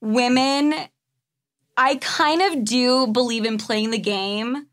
[0.00, 0.74] women,
[1.76, 4.66] I kind of do believe in playing the game.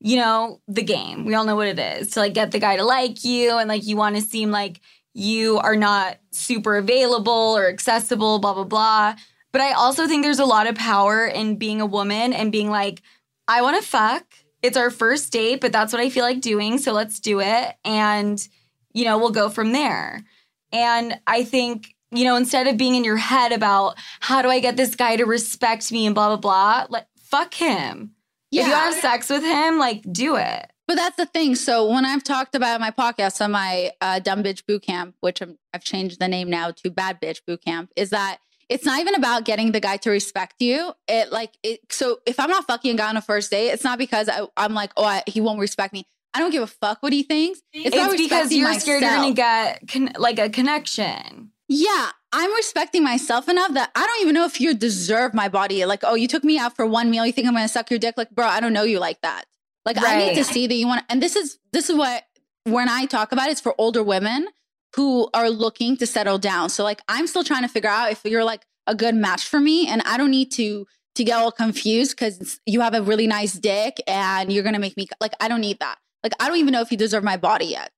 [0.00, 1.24] You know, the game.
[1.24, 3.68] We all know what it is to like get the guy to like you and
[3.68, 4.80] like you want to seem like
[5.14, 9.14] you are not super available or accessible, blah, blah, blah.
[9.54, 12.70] But I also think there's a lot of power in being a woman and being
[12.70, 13.02] like,
[13.46, 14.24] I want to fuck.
[14.62, 16.76] It's our first date, but that's what I feel like doing.
[16.78, 17.76] So let's do it.
[17.84, 18.46] And,
[18.94, 20.24] you know, we'll go from there.
[20.72, 24.58] And I think, you know, instead of being in your head about how do I
[24.58, 28.10] get this guy to respect me and blah, blah, blah, like, fuck him.
[28.50, 28.86] If you Yeah.
[28.90, 30.72] have sex with him, like, do it.
[30.88, 31.54] But that's the thing.
[31.54, 35.40] So when I've talked about my podcast on my uh, dumb bitch boot camp, which
[35.40, 39.00] I'm, I've changed the name now to bad bitch boot camp, is that it's not
[39.00, 40.92] even about getting the guy to respect you.
[41.08, 41.80] It like it.
[41.90, 44.46] So if I'm not fucking a guy on a first date, it's not because I,
[44.56, 46.06] I'm like, oh, I, he won't respect me.
[46.32, 47.62] I don't give a fuck what he thinks.
[47.72, 51.52] It's, about because you're scared you're to get con- like a connection.
[51.68, 55.84] Yeah, I'm respecting myself enough that I don't even know if you deserve my body.
[55.86, 57.24] Like, oh, you took me out for one meal.
[57.24, 58.16] You think I'm gonna suck your dick?
[58.16, 59.44] Like, bro, I don't know you like that.
[59.84, 61.04] Like, I need to see that you want.
[61.08, 62.24] And this is this is what
[62.64, 64.48] when I talk about it, it's for older women
[64.94, 66.68] who are looking to settle down.
[66.70, 69.60] So, like, I'm still trying to figure out if you're like a good match for
[69.60, 73.28] me, and I don't need to to get all confused because you have a really
[73.28, 75.98] nice dick and you're gonna make me like I don't need that.
[76.22, 77.92] Like, I don't even know if you deserve my body yet.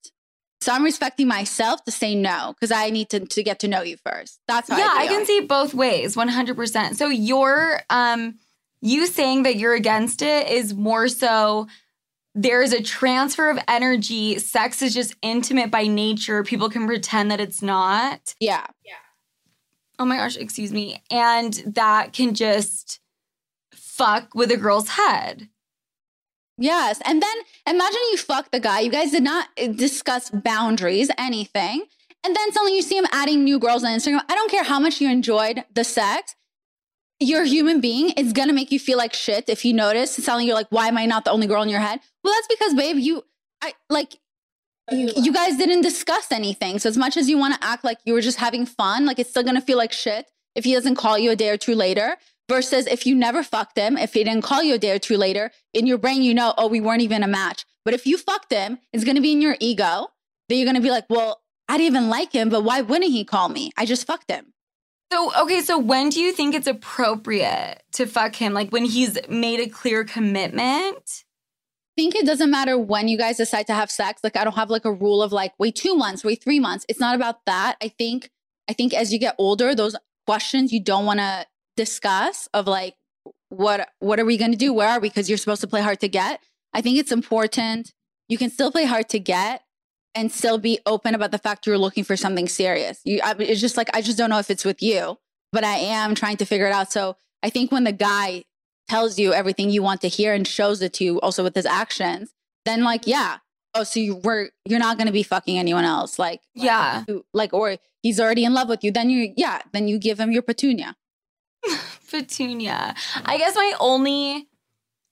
[0.60, 3.82] So I'm respecting myself to say no because I need to, to get to know
[3.82, 4.40] you first.
[4.48, 6.96] That's how yeah, I, I, can see both ways, 100%.
[6.96, 8.38] So you're um
[8.80, 11.66] you saying that you're against it is more so
[12.36, 14.38] there's a transfer of energy.
[14.38, 16.44] Sex is just intimate by nature.
[16.44, 18.34] People can pretend that it's not.
[18.38, 18.66] Yeah.
[18.84, 18.92] Yeah.
[19.98, 21.02] Oh my gosh, excuse me.
[21.10, 23.00] And that can just
[23.72, 25.48] fuck with a girl's head.
[26.58, 27.00] Yes.
[27.06, 28.80] And then imagine you fuck the guy.
[28.80, 31.86] You guys did not uh, discuss boundaries, anything.
[32.22, 34.20] And then suddenly you see him adding new girls on Instagram.
[34.28, 36.34] I don't care how much you enjoyed the sex.
[37.18, 38.12] You're a human being.
[38.16, 40.14] It's gonna make you feel like shit if you notice.
[40.14, 42.00] Suddenly you're like, why am I not the only girl in your head?
[42.22, 43.24] Well, that's because, babe, you
[43.62, 44.18] I like
[44.92, 46.78] you, you guys didn't discuss anything.
[46.78, 49.18] So as much as you want to act like you were just having fun, like
[49.18, 51.74] it's still gonna feel like shit if he doesn't call you a day or two
[51.74, 52.16] later.
[52.48, 55.16] Versus if you never fucked him, if he didn't call you a day or two
[55.16, 57.66] later, in your brain you know, oh, we weren't even a match.
[57.84, 60.08] But if you fucked him, it's gonna be in your ego
[60.48, 63.24] that you're gonna be like, well, I didn't even like him, but why wouldn't he
[63.24, 63.72] call me?
[63.76, 64.52] I just fucked him.
[65.12, 68.52] So, okay, so when do you think it's appropriate to fuck him?
[68.52, 71.24] Like when he's made a clear commitment?
[71.96, 74.22] I think it doesn't matter when you guys decide to have sex.
[74.22, 76.84] Like I don't have like a rule of like wait two months, wait three months.
[76.88, 77.76] It's not about that.
[77.82, 78.30] I think
[78.68, 82.96] I think as you get older, those questions you don't want to discuss of like
[83.48, 84.74] what what are we going to do?
[84.74, 85.08] Where are we?
[85.08, 86.42] Because you're supposed to play hard to get.
[86.74, 87.94] I think it's important.
[88.28, 89.62] You can still play hard to get
[90.16, 93.00] and still be open about the fact you're looking for something serious.
[93.04, 95.18] You, I, it's just like I just don't know if it's with you,
[95.52, 96.90] but I am trying to figure it out.
[96.90, 98.44] So I think when the guy
[98.88, 101.66] tells you everything you want to hear and shows it to you also with his
[101.66, 102.32] actions,
[102.64, 103.38] then like, yeah.
[103.74, 106.18] Oh, so you were you're not gonna be fucking anyone else.
[106.18, 107.04] Like Yeah.
[107.06, 108.90] you- like or he's already in love with you.
[108.90, 110.96] Then you yeah, then you give him your petunia.
[112.10, 112.94] Petunia.
[113.24, 114.48] I guess my only,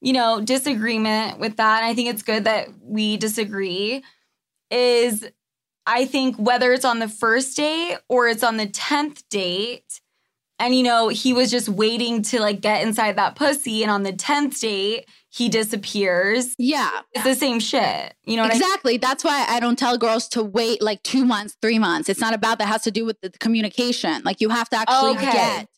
[0.00, 4.02] you know, disagreement with that, and I think it's good that we disagree,
[4.74, 5.26] is
[5.86, 10.00] I think whether it's on the first date or it's on the 10th date,
[10.58, 14.02] and you know, he was just waiting to like get inside that pussy, and on
[14.02, 16.54] the 10th date, he disappears.
[16.58, 17.00] Yeah.
[17.12, 18.14] It's the same shit.
[18.24, 18.96] You know what I exactly.
[18.98, 22.08] That's why I don't tell girls to wait like two months, three months.
[22.08, 22.64] It's not about that.
[22.68, 24.22] It has to do with the communication.
[24.24, 25.32] Like you have to actually Okay.
[25.32, 25.68] get.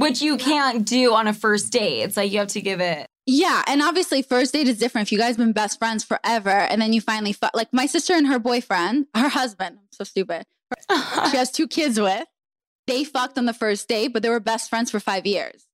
[0.00, 2.02] Which you can't do on a first date.
[2.02, 3.06] It's like you have to give it.
[3.26, 5.08] Yeah, and obviously first date is different.
[5.08, 8.14] If you guys been best friends forever, and then you finally fu- like my sister
[8.14, 10.44] and her boyfriend, her husband, I'm so stupid.
[11.30, 12.26] she has two kids with.
[12.86, 15.66] They fucked on the first date, but they were best friends for five years.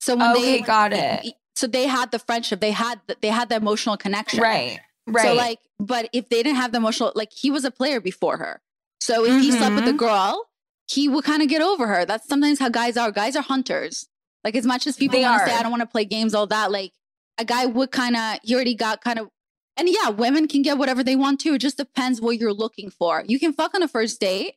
[0.00, 1.34] So when Okay, they got it.
[1.54, 4.80] so they had the friendship, they had the, they had the emotional connection, Right.
[5.06, 5.22] Right.
[5.28, 8.38] So like, but if they didn't have the emotional, like he was a player before
[8.38, 8.60] her.
[9.00, 9.98] So if he slept with the Mhm.
[9.98, 10.45] girl,
[10.88, 12.04] he would kind of get over her.
[12.04, 13.10] That's sometimes how guys are.
[13.10, 14.08] Guys are hunters.
[14.44, 15.56] Like as much as people want to say.
[15.56, 16.70] I don't want to play games, all that.
[16.70, 16.92] Like
[17.38, 19.28] a guy would kind of, he already got kind of,
[19.76, 21.54] and yeah, women can get whatever they want to.
[21.54, 23.24] It just depends what you're looking for.
[23.26, 24.54] You can fuck on a first date,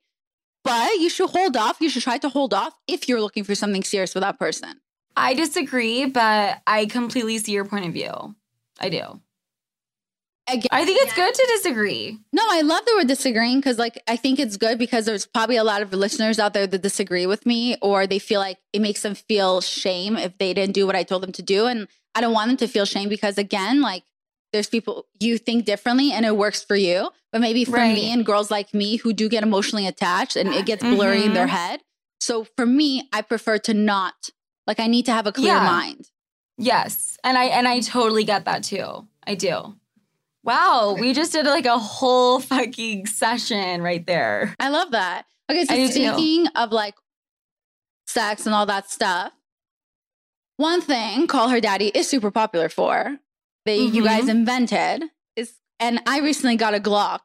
[0.64, 1.82] but you should hold off.
[1.82, 4.80] You should try to hold off if you're looking for something serious with that person.
[5.18, 8.36] I disagree, but I completely see your point of view.
[8.80, 9.22] I do.
[10.52, 12.18] Again, I think it's good to disagree.
[12.34, 15.58] No, I love that we're disagreeing because, like, I think it's good because there's probably
[15.58, 18.82] a lot of listeners out there that disagree with me or they feel like it
[18.82, 21.66] makes them feel shame if they didn't do what I told them to do.
[21.68, 24.04] And I don't want them to feel shame because, again, like,
[24.52, 27.12] there's people you think differently and it works for you.
[27.32, 27.94] But maybe for Right.
[27.94, 31.34] me and girls like me who do get emotionally attached and it gets blurry in
[31.36, 31.52] their Mhm.
[31.52, 31.82] head.
[32.20, 34.32] So for me, I prefer to not
[34.66, 35.64] like I need to have a clear Yeah.
[35.64, 36.10] mind.
[36.58, 37.18] Yes.
[37.24, 39.08] And I and I totally get that too.
[39.28, 39.76] I do.
[40.44, 44.56] Wow, we just did like a whole fucking session right there.
[44.60, 45.26] I love that.
[45.52, 45.92] Okay, so do too.
[45.92, 46.96] speaking of like
[48.08, 49.34] sex and all that stuff,
[50.58, 53.18] one thing Call Her Daddy is super popular for
[53.66, 55.04] that you guys invented
[55.36, 57.20] is, and I recently got a Glock,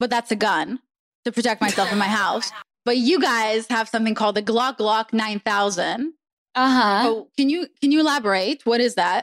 [0.00, 0.80] but that's a gun
[1.24, 2.50] to protect myself in my house.
[2.84, 6.12] But you guys have something called the Glock Glock 9000.
[6.54, 7.02] Uh-huh.
[7.06, 8.66] Oh, can you can you elaborate?
[8.66, 9.22] What is that?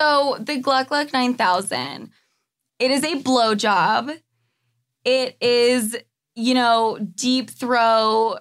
[0.00, 2.10] So the Gluck Gluck 9000,
[2.78, 4.18] it is a blowjob.
[5.04, 5.96] It is,
[6.34, 8.38] you know, deep throw,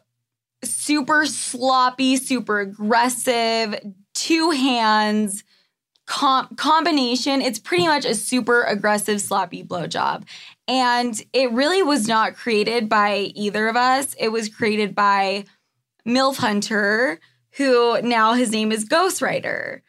[0.63, 3.79] super sloppy, super aggressive,
[4.15, 5.43] two hands
[6.07, 7.41] com- combination.
[7.41, 10.23] It's pretty much a super aggressive, sloppy blowjob.
[10.67, 14.15] And it really was not created by either of us.
[14.17, 15.45] It was created by
[16.05, 17.19] MILF Hunter,
[17.57, 19.81] who now his name is Ghostwriter.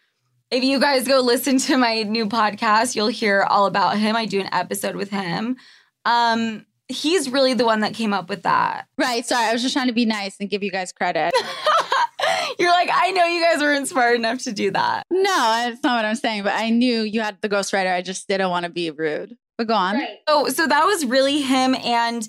[0.51, 4.15] If you guys go listen to my new podcast, you'll hear all about him.
[4.15, 5.57] I do an episode with him.
[6.05, 8.87] Um, he's really the one that came up with that.
[8.97, 9.27] Right.
[9.27, 11.35] Sorry, I was just trying to be nice and give you guys credit.
[12.59, 15.05] You're like, I know you guys weren't smart enough to do that.
[15.11, 16.45] no, that's not what I'm saying.
[16.45, 17.93] But I knew you had the ghostwriter.
[17.93, 19.37] I just didn't want to be rude.
[19.59, 20.01] But go on.
[20.29, 21.75] So, so that was really him.
[21.77, 22.29] And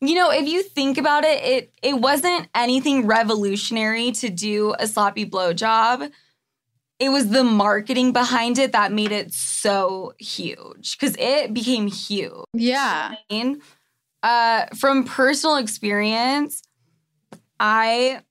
[0.00, 4.86] you know, if you think about it, it it wasn't anything revolutionary to do a
[4.86, 6.10] sloppy blowjob.
[6.98, 12.44] It was the marketing behind it that made it so huge because it became huge.
[12.52, 13.14] Yeah.
[13.30, 13.60] mean?
[14.22, 16.62] Uh, from personal experience,
[17.60, 18.22] I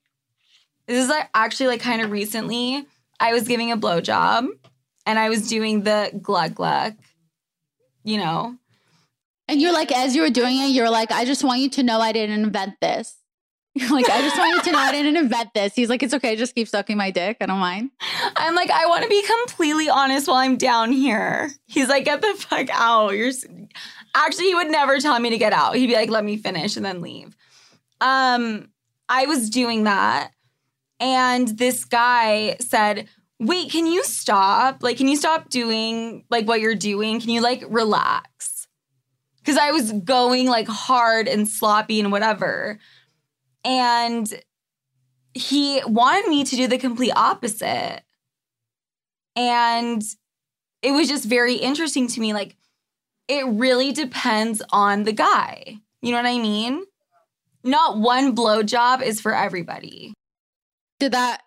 [0.88, 2.86] this is like actually like kind of recently.
[3.20, 4.48] I was giving a blowjob
[5.06, 6.96] and I was doing the glug glug,
[8.04, 8.58] you know.
[9.48, 11.84] And you're like, as you were doing it, you're like, I just want you to
[11.84, 13.16] know I didn't invent this.
[13.92, 15.74] Like, I just wanted to know I didn't invent this.
[15.76, 17.38] He's like, it's okay, just keep sucking my dick.
[17.42, 17.92] I don't mind.
[18.36, 21.52] I'm like, I want to be completely honest while I'm down here.
[21.66, 23.12] He's like, get the fuck out.
[23.12, 23.32] You're
[24.16, 25.76] actually he would never tell me to get out.
[25.76, 27.36] He'd be like, let me finish and then leave.
[28.02, 28.70] Um,
[29.10, 30.32] I was doing that,
[31.00, 33.08] and this guy said,
[33.40, 34.82] Wait, can you stop?
[34.82, 37.20] Like, can you stop doing like what you're doing?
[37.20, 38.68] Can you like relax?
[39.38, 42.80] Because I was going like hard and sloppy and whatever.
[43.68, 44.34] And
[45.34, 48.02] he wanted me to do the complete opposite.
[49.36, 50.02] And
[50.82, 52.34] it was just very interesting to me.
[52.34, 52.56] Like,
[53.28, 55.78] it really depends on the guy.
[56.02, 56.86] You know what I mean?
[57.64, 60.14] Not one blowjob is for everybody.
[61.00, 61.42] Did that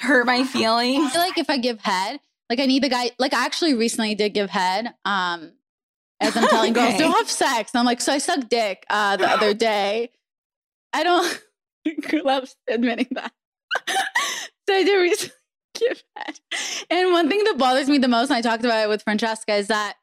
[0.00, 1.06] Hurt my feelings?
[1.06, 2.18] I feel like if I give head,
[2.50, 3.10] like I need the guy.
[3.18, 4.92] Like I actually recently did give head.
[5.04, 5.52] Um,
[6.18, 6.98] as I'm telling girls, Okay.
[6.98, 7.72] don't have sex.
[7.74, 10.10] And I'm like, so I sucked dick uh, the other day.
[10.92, 11.42] I don't
[12.24, 13.32] love admitting that.
[13.88, 15.34] so I did recently
[15.78, 16.40] give head.
[16.90, 19.54] And one thing that bothers me the most, and I talked about it with Francesca,
[19.54, 19.94] is that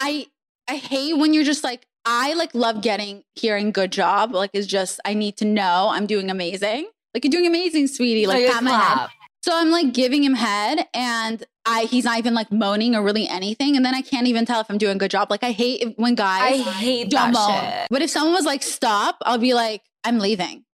[0.00, 0.26] I
[0.68, 4.32] I hate when you're just like I like love getting hearing good job.
[4.34, 6.88] Like it's just I need to know I'm doing amazing.
[7.14, 8.26] Like you're doing amazing, sweetie.
[8.26, 8.94] Like, Like a pat my head.
[8.94, 9.10] clap.
[9.44, 13.28] So I'm like giving him head and I he's not even like moaning or really
[13.28, 13.76] anything.
[13.76, 15.30] And then I can't even tell if I'm doing a good job.
[15.30, 17.60] Like I hate when guys I hate don't that moan.
[17.80, 17.88] shit.
[17.90, 20.64] But if someone was like, stop, I'll be like, I'm leaving.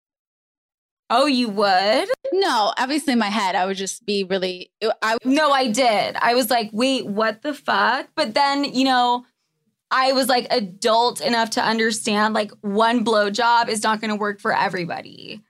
[1.09, 2.07] Oh, you would?
[2.33, 4.71] No, obviously in my head, I would just be really
[5.01, 6.15] I No, I did.
[6.15, 8.09] I was like, wait, what the fuck?
[8.15, 9.25] But then, you know,
[9.91, 14.39] I was like adult enough to understand like one blowjob is not going to work
[14.39, 15.41] for everybody.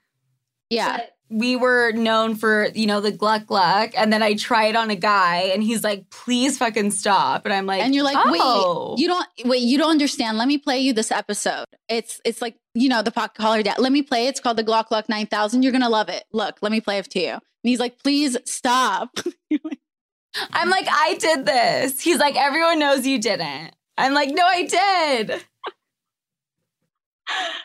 [0.70, 0.96] Yeah.
[0.96, 3.92] But we were known for, you know, the gluck gluck.
[3.96, 7.46] And then I tried on a guy and he's like, please fucking stop.
[7.46, 8.90] And I'm like, and you're like, oh.
[8.90, 10.38] wait, you don't wait, you don't understand.
[10.38, 11.66] Let me play you this episode.
[11.88, 13.78] It's it's like, you know, the pocket collar dad.
[13.78, 14.26] Let me play.
[14.26, 15.62] It's called the Glock Glock 9000.
[15.62, 16.24] You're gonna love it.
[16.32, 17.32] Look, let me play it to you.
[17.32, 19.16] And he's like, please stop.
[20.52, 22.00] I'm like, I did this.
[22.00, 23.74] He's like, everyone knows you didn't.
[23.96, 25.30] I'm like, no, I did.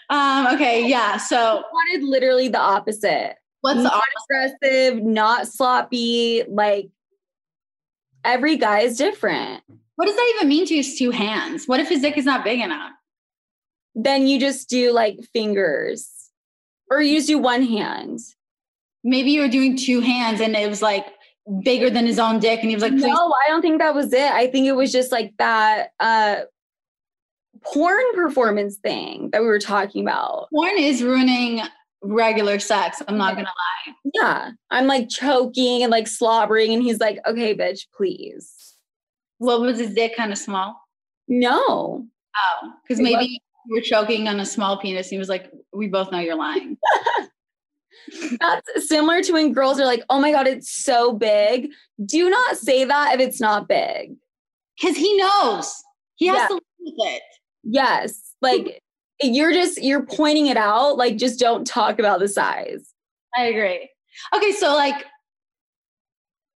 [0.09, 1.17] um, okay, yeah.
[1.17, 3.35] So I wanted literally the opposite.
[3.65, 6.43] What's the not aggressive, not sloppy.
[6.47, 6.89] Like
[8.23, 9.63] every guy is different.
[9.95, 11.67] what does that even mean to use two hands?
[11.67, 12.91] What if his dick is not big enough?
[13.95, 16.11] Then you just do like fingers,
[16.91, 18.19] or you just do one hand.
[19.03, 21.05] Maybe you were doing two hands and it was like
[21.63, 23.95] bigger than his own dick, and he was like, please No, I don't think that
[23.95, 24.31] was it.
[24.31, 26.41] I think it was just like that uh
[27.63, 30.49] porn performance thing that we were talking about.
[30.53, 31.61] porn is ruining
[32.05, 33.01] regular sex.
[33.07, 33.93] I'm not gonna lie.
[34.13, 34.51] Yeah.
[34.71, 38.75] I'm like choking and like slobbering, and he's like, okay, bitch, please.
[39.37, 40.79] What was his dick kind of small?
[41.27, 42.05] No.
[42.37, 43.25] Oh, because maybe
[43.65, 45.09] you were choking on a small penis.
[45.09, 46.77] He was like, we both know you're lying.
[48.39, 51.69] That's similar to when girls are like, oh my God, it's so big.
[52.05, 54.15] Do not say that if it's not big.
[54.79, 55.73] Because he knows.
[56.15, 56.47] He has Yeah.
[56.47, 57.23] to live with it.
[57.63, 58.33] Yes.
[58.41, 58.81] Like
[59.21, 60.97] you're just, you're pointing it out.
[60.97, 62.93] Like just don't talk about the size.
[63.37, 63.89] I agree.
[64.33, 65.05] Okay, so like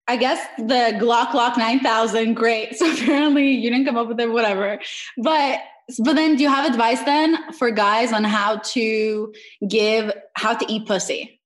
[0.07, 2.75] I guess the Glock Glock 9000, great.
[2.77, 4.79] So apparently you didn't come up with it, whatever.
[5.17, 5.59] But
[5.99, 9.33] but then do you have advice then for guys on how to
[9.67, 11.41] give how to eat pussy?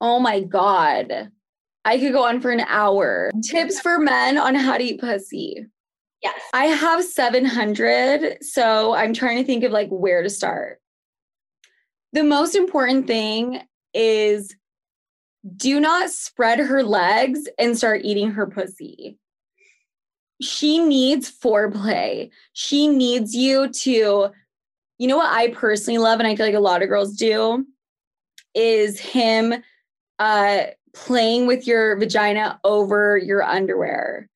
[0.00, 1.30] Oh my God.
[1.84, 3.30] I could go on for an hour.
[3.48, 5.66] Tips for men on how to eat pussy.
[6.22, 6.40] Yes.
[6.52, 10.80] I have 700, so I'm trying to think of like where to start.
[12.12, 13.60] The most important thing
[13.92, 14.54] is
[15.56, 19.18] do not spread her legs and start eating her pussy.
[20.42, 22.30] She needs foreplay.
[22.52, 24.30] She needs you to,
[24.98, 27.66] you know what I personally love, and I feel like a lot of girls do,
[28.54, 29.54] is him
[30.18, 30.62] uh
[30.94, 34.30] playing with your vagina over your underwear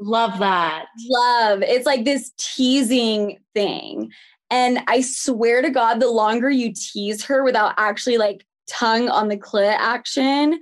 [0.00, 0.86] Love that.
[1.08, 1.62] love.
[1.62, 4.12] It's like this teasing thing.
[4.50, 9.28] And I swear to God, the longer you tease her without actually like tongue on
[9.28, 10.60] the clit action,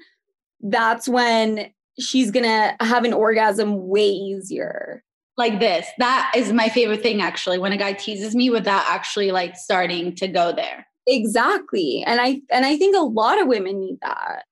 [0.60, 5.02] that's when she's gonna have an orgasm way easier.
[5.36, 5.86] Like this.
[5.98, 7.58] That is my favorite thing actually.
[7.58, 10.86] When a guy teases me without actually like starting to go there.
[11.06, 12.02] Exactly.
[12.06, 14.44] And I and I think a lot of women need that.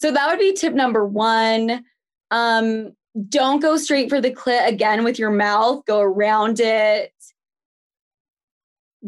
[0.00, 1.84] So that would be tip number 1.
[2.30, 2.92] Um
[3.28, 7.12] don't go straight for the clit again with your mouth, go around it.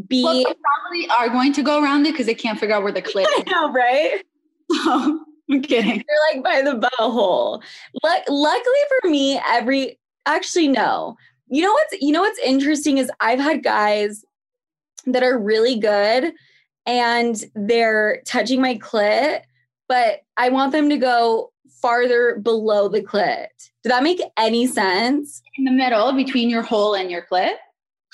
[0.09, 2.82] Be Well, they probably are going to go around it because they can't figure out
[2.82, 3.28] where the clit is.
[3.46, 4.24] I know, right?
[5.50, 6.05] I'm kidding.
[6.09, 7.62] You're like by the butthole.
[8.02, 11.16] Luck- luckily for me, every actually no.
[11.48, 14.24] You know what's you know what's interesting is I've had guys
[15.07, 16.32] that are really good
[16.86, 19.42] and they're touching my clit,
[19.88, 23.70] but I want them to go farther below the clit.
[23.85, 25.43] Did that make any sense?
[25.59, 27.53] In the middle between your hole and your clit.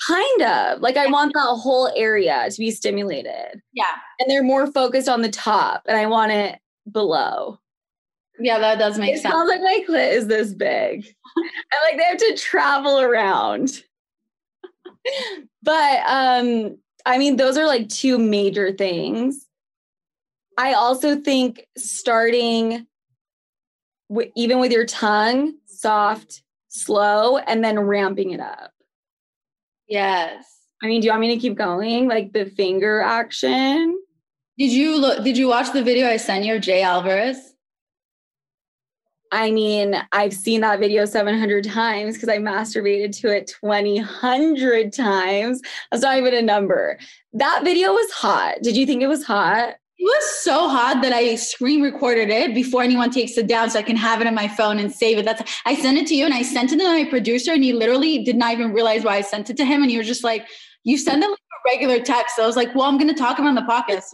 [0.05, 0.81] Kind of.
[0.81, 3.61] Like I want that whole area to be stimulated.
[3.73, 3.85] Yeah.
[4.19, 6.59] And they're more focused on the top and I want it
[6.91, 7.57] below.
[8.39, 9.33] Yeah, that does make it sense.
[9.33, 11.05] sounds like my clit is this big.
[11.35, 11.45] and
[11.85, 13.83] like they have to travel around.
[15.63, 19.47] but um, I mean, those are like two major things.
[20.57, 22.85] I also think starting
[24.09, 28.71] w- even with your tongue, soft, slow, and then ramping it up.
[29.87, 30.45] yes.
[30.83, 32.07] I mean, do you want me to keep going?
[32.07, 33.99] Like the finger action?
[34.57, 37.53] Did you look did you watch the video I sent you of Jay Alvarez?
[39.31, 45.61] I mean, I've seen that video 700 times because I masturbated to it 2000 times.
[45.89, 46.99] That's not even a number.
[47.33, 48.55] That video was hot.
[48.61, 49.75] Did you think it was hot?
[50.01, 53.77] It was so hot that I screen recorded it before anyone takes it down so
[53.77, 55.25] I can have it on my phone and save it.
[55.25, 57.71] That's I sent it to you and I sent it to my producer and he
[57.71, 59.83] literally did not even realize why I sent it to him.
[59.83, 60.47] And he was just like,
[60.83, 62.35] You send it like a regular text.
[62.35, 64.05] So I was like, Well, I'm gonna talk about the podcast.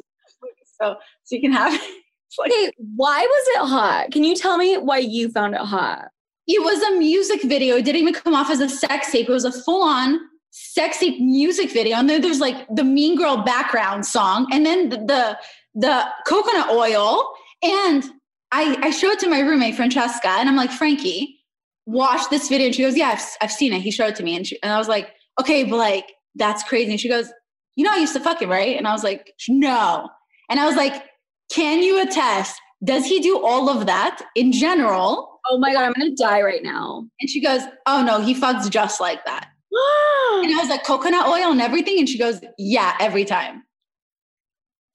[0.79, 1.81] So so you can have it.
[2.37, 4.11] Like Okay, why was it hot?
[4.11, 6.09] Can you tell me why you found it hot?
[6.47, 7.77] it was a music video.
[7.77, 9.29] It didn't even come off as a sex tape.
[9.29, 10.19] It was a full-on
[10.51, 11.97] sexy music video.
[11.97, 15.37] And then there's like the Mean Girl background song, and then the the,
[15.75, 17.27] the coconut oil.
[17.63, 18.03] And
[18.51, 21.37] I I showed it to my roommate Francesca, and I'm like, Frankie,
[21.85, 22.67] watch this video.
[22.67, 23.81] And she goes, Yeah, I've, I've seen it.
[23.81, 25.09] He showed it to me, and she, and I was like,
[25.39, 26.05] Okay, but like
[26.35, 26.91] that's crazy.
[26.91, 27.31] And she goes,
[27.75, 28.77] You know, I used to fuck it, right?
[28.77, 30.09] And I was like, No.
[30.49, 31.03] And I was like,
[31.51, 32.59] Can you attest?
[32.83, 35.39] Does he do all of that in general?
[35.49, 37.07] Oh my god, I'm gonna die right now.
[37.19, 39.49] And she goes, Oh no, he fucks just like that.
[39.71, 41.99] and I was like, coconut oil and everything.
[41.99, 43.63] And she goes, Yeah, every time.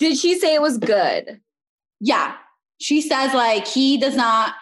[0.03, 1.41] Did she say it was good?
[2.01, 2.35] Yeah.
[2.81, 4.55] She says like he does not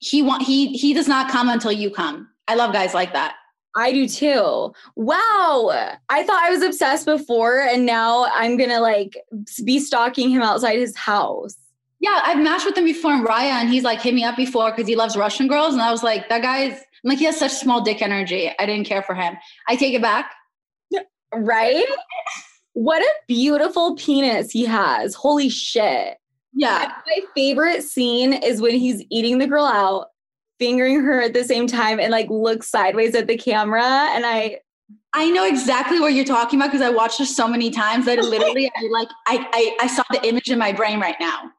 [0.00, 2.28] he want he he does not come until you come.
[2.48, 3.36] I love guys like that.
[3.76, 4.72] I do too.
[4.96, 5.98] Wow.
[6.08, 9.16] I thought I was obsessed before and now I'm going to like
[9.64, 11.54] be stalking him outside his house.
[12.00, 14.72] Yeah, I've matched with him before in Raya and he's like hit me up before
[14.72, 15.74] because he loves Russian girls.
[15.74, 18.50] And I was like, that guy's I'm like, he has such small dick energy.
[18.58, 19.36] I didn't care for him.
[19.68, 20.32] I take it back.
[21.32, 21.86] Right?
[22.78, 25.12] what a beautiful penis he has.
[25.12, 26.16] Holy shit.
[26.54, 26.92] Yeah.
[27.06, 30.10] My favorite scene is when he's eating the girl out,
[30.60, 33.82] fingering her at the same time, and like looks sideways at the camera.
[33.82, 34.60] And I
[35.12, 38.18] I know exactly what you're talking about because I watched this so many times that
[38.18, 41.50] literally I like I, I I saw the image in my brain right now.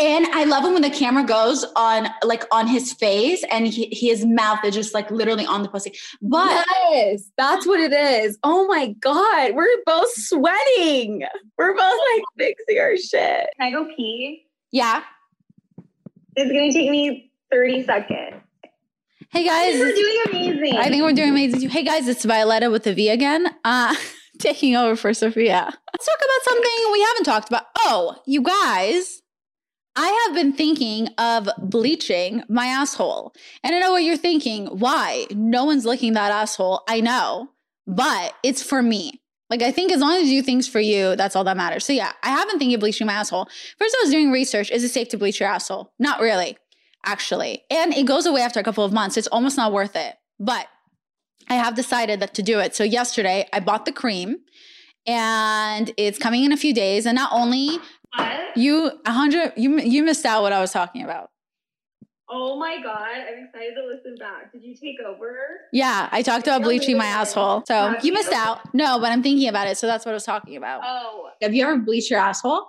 [0.00, 3.88] And I love him when the camera goes on like on his face and he,
[3.92, 5.92] his mouth is just like literally on the pussy.
[6.20, 8.36] But yes, that's what it is.
[8.42, 9.54] Oh my God.
[9.54, 11.22] We're both sweating.
[11.56, 13.48] We're both like fixing our shit.
[13.56, 14.46] Can I go pee?
[14.72, 15.04] Yeah.
[16.34, 18.42] It's gonna take me 30 seconds.
[19.30, 19.78] Hey guys.
[19.78, 20.76] We're doing amazing.
[20.76, 21.70] I think we're doing amazing.
[21.70, 23.46] Hey guys, it's Violetta with the V again.
[23.64, 23.94] Uh
[24.40, 25.72] taking over for Sofia.
[25.92, 27.66] Let's talk about something we haven't talked about.
[27.78, 29.22] Oh, you guys.
[29.96, 33.32] I have been thinking of bleaching my asshole.
[33.62, 34.66] And I know what you're thinking.
[34.66, 35.26] Why?
[35.30, 36.82] No one's licking that asshole.
[36.88, 37.50] I know,
[37.86, 39.20] but it's for me.
[39.50, 41.84] Like, I think as long as you do things for you, that's all that matters.
[41.84, 43.46] So, yeah, I have been thinking of bleaching my asshole.
[43.78, 44.70] First, I was doing research.
[44.70, 45.92] Is it safe to bleach your asshole?
[45.98, 46.56] Not really,
[47.04, 47.62] actually.
[47.70, 49.16] And it goes away after a couple of months.
[49.16, 50.16] It's almost not worth it.
[50.40, 50.66] But
[51.48, 52.74] I have decided that to do it.
[52.74, 54.38] So, yesterday, I bought the cream
[55.06, 57.04] and it's coming in a few days.
[57.04, 57.78] And not only
[58.16, 58.56] What?
[58.56, 61.30] you a hundred you you missed out what I was talking about.
[62.28, 64.50] Oh my god, I'm excited to listen back.
[64.52, 65.36] Did you take over?
[65.72, 67.64] Yeah, I talked about bleaching my asshole.
[67.66, 68.12] So Have you you?
[68.14, 68.60] missed out.
[68.74, 69.76] No, but I'm thinking about it.
[69.76, 70.82] So that's what I was talking about.
[70.84, 72.66] Oh, Have you ever bleached your asshole?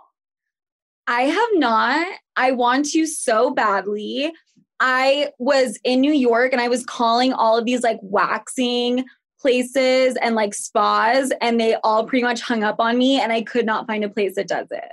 [1.07, 2.05] I have not.
[2.35, 4.33] I want to so badly.
[4.79, 9.05] I was in New York and I was calling all of these like waxing
[9.39, 13.41] places and like spas, and they all pretty much hung up on me, and I
[13.43, 14.91] could not find a place that does it.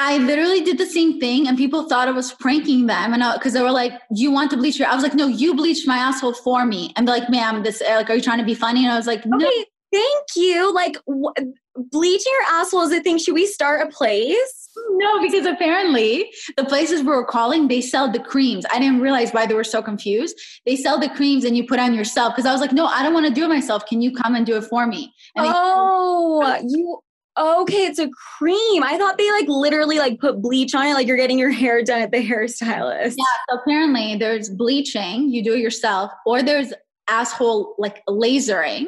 [0.00, 3.52] I literally did the same thing, and people thought I was pranking them, and because
[3.52, 5.96] they were like, "You want to bleach your?" I was like, "No, you bleached my
[5.96, 8.84] asshole for me." And they're like, "Ma'am, this like, are you trying to be funny?"
[8.84, 10.72] And I was like, "No." Okay, thank you.
[10.72, 11.42] Like wh-
[11.90, 13.18] bleaching your asshole is a thing.
[13.18, 14.68] Should we start a place?
[14.92, 18.64] No, because apparently the places we were calling, they sell the creams.
[18.72, 20.36] I didn't realize why they were so confused.
[20.66, 22.34] They sell the creams and you put on yourself.
[22.34, 23.86] Because I was like, no, I don't want to do it myself.
[23.86, 25.12] Can you come and do it for me?
[25.34, 27.00] And they- Oh, you
[27.38, 27.86] okay?
[27.86, 28.08] It's a
[28.38, 28.82] cream.
[28.82, 31.82] I thought they like literally like put bleach on it, like you're getting your hair
[31.82, 33.14] done at the hairstylist.
[33.16, 36.72] yeah, so apparently there's bleaching, you do it yourself, or there's
[37.08, 38.86] asshole like lasering.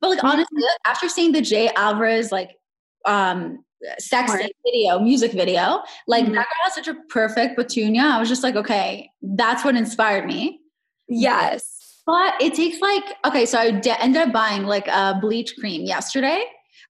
[0.00, 2.56] But like honestly, after seeing the Jay Alvarez like
[3.04, 3.64] um
[3.98, 4.32] sex
[4.66, 6.34] video, music video, like Mhm.
[6.34, 8.02] that girl has such a perfect petunia.
[8.02, 10.60] I was just like, okay, that's what inspired me.
[11.08, 12.00] Yes.
[12.06, 15.82] But it takes like okay, so I de- ended up buying like a bleach cream
[15.82, 16.42] yesterday.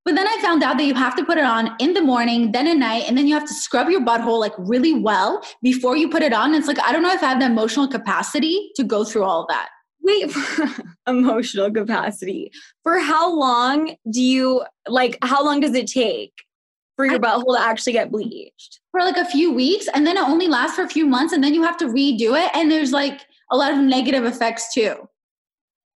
[0.08, 2.50] But then I found out that you have to put it on in the morning,
[2.52, 5.98] then at night, and then you have to scrub your butthole like really well before
[5.98, 6.54] you put it on.
[6.54, 9.44] It's like I don't know if I have the emotional capacity to go through all
[9.50, 9.68] that.
[10.00, 10.34] Wait,
[11.06, 12.50] emotional capacity.
[12.84, 15.18] For how long do you like?
[15.20, 16.32] How long does it take
[16.96, 18.80] for your butthole to actually get bleached?
[18.92, 21.44] For like a few weeks, and then it only lasts for a few months, and
[21.44, 25.06] then you have to redo it, and there's like a lot of negative effects too.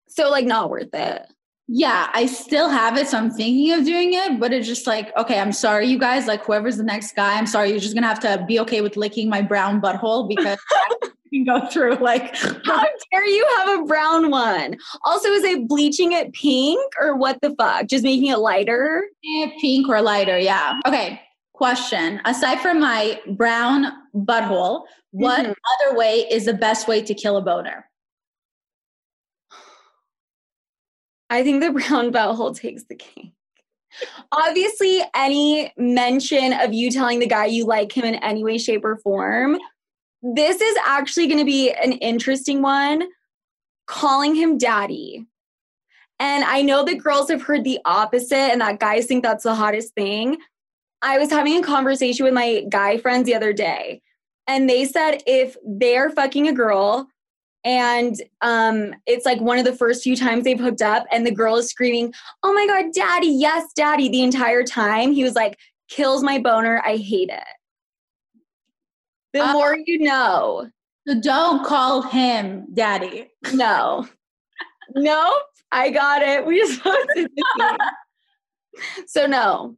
[0.07, 1.27] So like, not worth it.
[1.71, 5.15] Yeah, I still have it, so I'm thinking of doing it, but it's just like,
[5.15, 6.25] okay, I'm sorry, you guys.
[6.25, 8.97] Like, whoever's the next guy, I'm sorry, you're just gonna have to be okay with
[8.97, 13.83] licking my brown butthole because I can go through like, How dare you have a
[13.85, 14.77] brown one?
[15.05, 17.85] Also, is it bleaching it pink or what the fuck?
[17.85, 19.03] Just making it lighter?
[19.37, 20.39] eh, pink or lighter.
[20.39, 20.79] Yeah.
[20.87, 21.21] Okay.
[21.53, 25.53] Question: Aside from my brown butthole, what Mhm.
[25.85, 27.88] other way is the best way to kill a boner?
[31.29, 33.33] I think the brown belt hole takes the cake.
[34.31, 38.85] Obviously, any mention of you telling the guy you like him in any way, shape,
[38.85, 39.57] or form,
[40.21, 43.03] this is actually going to be an interesting one.
[43.87, 45.25] Calling him daddy.
[46.19, 49.55] And I know that girls have heard the opposite and that guys think that's the
[49.55, 50.37] hottest thing.
[51.01, 54.01] I was having a conversation with my guy friends the other day,
[54.47, 57.07] and they said if they're fucking a girl
[57.69, 61.31] and um it's like one of the first few times they've hooked up and the
[61.31, 62.11] girl is screaming
[62.41, 65.55] oh my god daddy yes daddy the entire time he was like
[65.87, 67.43] kills my boner i hate it
[69.33, 70.67] The Uh, more you know.
[71.07, 73.29] So don't call him daddy.
[73.53, 74.07] No.
[74.95, 75.43] nope.
[75.71, 76.45] I got it.
[76.45, 77.77] We just posted the scene.
[79.07, 79.75] So no.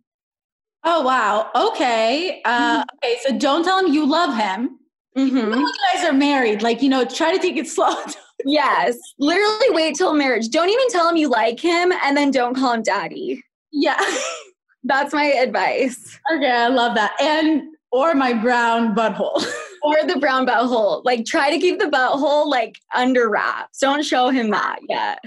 [0.83, 1.49] Oh wow.
[1.55, 2.41] Okay.
[2.45, 3.17] Uh, okay.
[3.23, 4.79] So don't tell him you love him.
[5.17, 5.49] Mhm.
[5.49, 7.93] When you guys are married, like you know, try to take it slow.
[8.43, 8.97] Yes.
[9.19, 10.49] Literally wait till marriage.
[10.49, 13.43] Don't even tell him you like him and then don't call him daddy.
[13.71, 14.03] yeah.
[14.83, 16.17] That's my advice.
[16.33, 16.49] okay.
[16.49, 17.11] I love that.
[17.21, 19.45] And or my brown butthole.
[19.83, 21.03] Or the brown butthole.
[21.05, 23.77] Like try to keep the butthole like under wraps.
[23.79, 25.19] Don't show him that yet.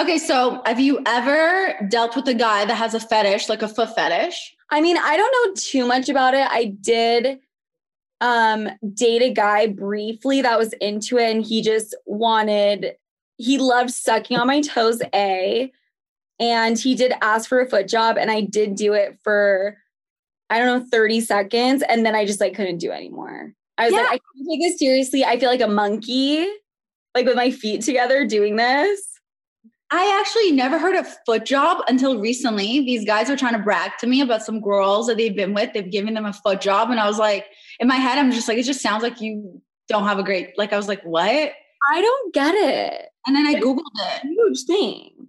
[0.00, 0.18] okay.
[0.18, 3.94] So have you ever dealt with a guy that has a fetish, like a foot
[3.94, 4.54] fetish?
[4.72, 6.46] I mean, I don't know too much about it.
[6.50, 7.38] I did
[8.22, 12.94] um date a guy briefly that was into it and he just wanted
[13.36, 15.72] he loved sucking on my toes a
[16.38, 19.76] and he did ask for a foot job and I did do it for
[20.50, 23.52] I don't know 30 seconds and then I just like couldn't do it anymore.
[23.76, 25.24] I was like I can't take this seriously.
[25.24, 26.46] I feel like a monkey
[27.16, 29.11] like with my feet together doing this.
[29.94, 32.80] I actually never heard of foot job until recently.
[32.80, 35.74] These guys were trying to brag to me about some girls that they've been with.
[35.74, 36.90] They've given them a foot job.
[36.90, 37.44] And I was like,
[37.78, 40.56] in my head, I'm just like, it just sounds like you don't have a great,
[40.56, 41.52] like, I was like, what?
[41.92, 43.08] I don't get it.
[43.26, 44.22] And then I Googled it.
[44.22, 45.28] Huge thing.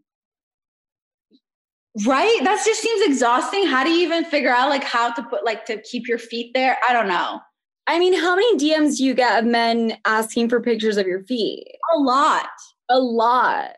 [2.06, 2.40] Right?
[2.46, 3.68] That just seems exhausting.
[3.68, 6.54] How do you even figure out like how to put, like, to keep your feet
[6.54, 6.78] there?
[6.88, 7.42] I don't know.
[7.88, 11.26] I mean, how many DMs do you get of men asking for pictures of your
[11.26, 11.68] feet?
[11.96, 12.48] A lot.
[12.90, 13.72] A lot.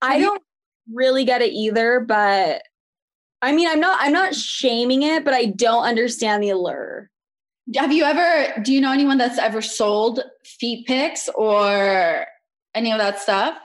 [0.00, 0.42] I don't
[0.92, 2.62] really get it either, but
[3.42, 7.10] I mean, I'm not I'm not shaming it, but I don't understand the allure.
[7.76, 12.26] Have you ever, do you know anyone that's ever sold feet pics or
[12.74, 13.58] any of that stuff?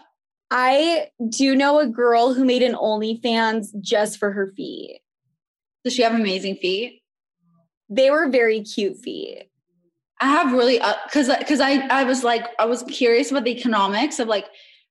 [0.51, 4.99] I do know a girl who made an OnlyFans just for her feet.
[5.83, 7.01] Does she have amazing feet?
[7.89, 9.49] They were very cute feet.
[10.19, 13.57] I have really uh, because because I I was like I was curious about the
[13.57, 14.45] economics of like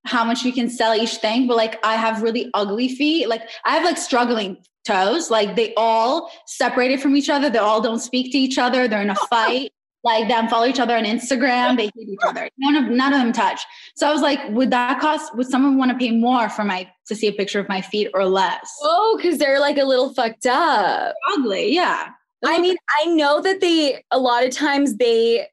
[0.04, 3.28] how much you can sell each thing, but like I have really ugly feet.
[3.28, 5.30] Like I have like struggling toes.
[5.30, 7.48] Like they all separated from each other.
[7.48, 8.88] They all don't speak to each other.
[8.88, 9.72] They're in a fight.
[10.04, 11.76] Like them follow each other on Instagram.
[11.76, 12.48] They hate each other.
[12.58, 13.60] None of none of them touch.
[13.94, 15.36] So I was like, would that cost?
[15.36, 18.10] Would someone want to pay more for my to see a picture of my feet
[18.12, 18.68] or less?
[18.82, 21.14] Oh, because they're like a little fucked up.
[21.34, 22.08] Ugly, yeah.
[22.44, 25.46] I mean, I know that they a lot of times they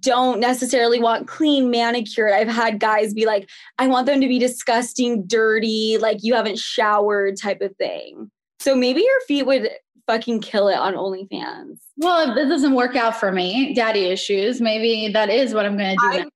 [0.00, 2.32] don't necessarily want clean manicured.
[2.32, 6.58] I've had guys be like, I want them to be disgusting, dirty, like you haven't
[6.58, 8.30] showered type of thing.
[8.60, 9.68] So maybe your feet would
[10.06, 11.78] fucking kill it on OnlyFans.
[11.96, 15.76] Well, if this doesn't work out for me, daddy issues, maybe that is what I'm
[15.76, 16.06] gonna do.
[16.06, 16.26] I-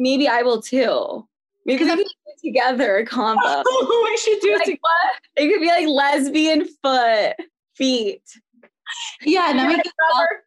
[0.00, 1.26] Maybe I will too.
[1.66, 3.64] Maybe we Because could do it together a combo.
[4.04, 5.14] we should do like what?
[5.36, 7.34] It could be like lesbian foot
[7.74, 8.22] feet.
[9.22, 9.82] Yeah, and then we can,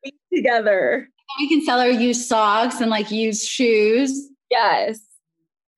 [0.03, 1.09] feet together.
[1.39, 4.29] We can sell our used socks and like used shoes.
[4.49, 4.99] Yes.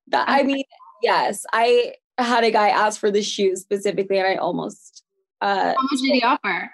[0.07, 0.63] That I mean,
[1.01, 1.45] yes.
[1.53, 5.03] I had a guy ask for the shoes specifically, and I almost
[5.41, 6.71] uh How much did he offer?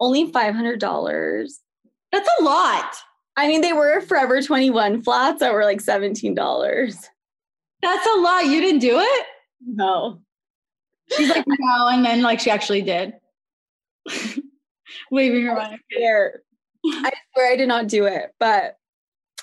[0.00, 1.60] only five hundred dollars.
[2.12, 2.94] That's a lot.
[3.36, 6.34] I mean, they were Forever 21 flats that were like $17.
[7.82, 8.46] That's a lot.
[8.46, 9.26] You didn't do it?
[9.66, 10.22] No.
[11.10, 11.88] She's like, no.
[11.88, 13.12] And then like she actually did.
[15.10, 15.80] Waving her mind.
[17.04, 18.32] I swear I did not do it.
[18.38, 18.76] But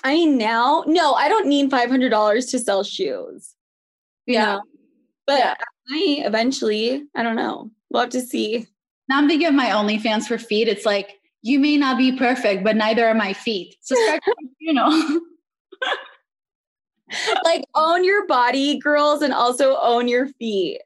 [0.02, 3.54] I mean now, no, I don't need $500 to sell shoes.
[4.26, 4.44] Yeah.
[4.56, 4.62] No.
[5.26, 5.54] But Yeah.
[5.90, 7.70] I eventually, I don't know.
[7.90, 8.66] We'll have to see.
[9.08, 10.68] Now I'm thinking of my OnlyFans for feet.
[10.68, 11.10] It's like,
[11.42, 13.76] you may not be perfect, but neither are my feet.
[13.80, 13.94] So
[14.60, 15.20] you know.
[17.44, 20.80] like own your body, girls, and also own your feet.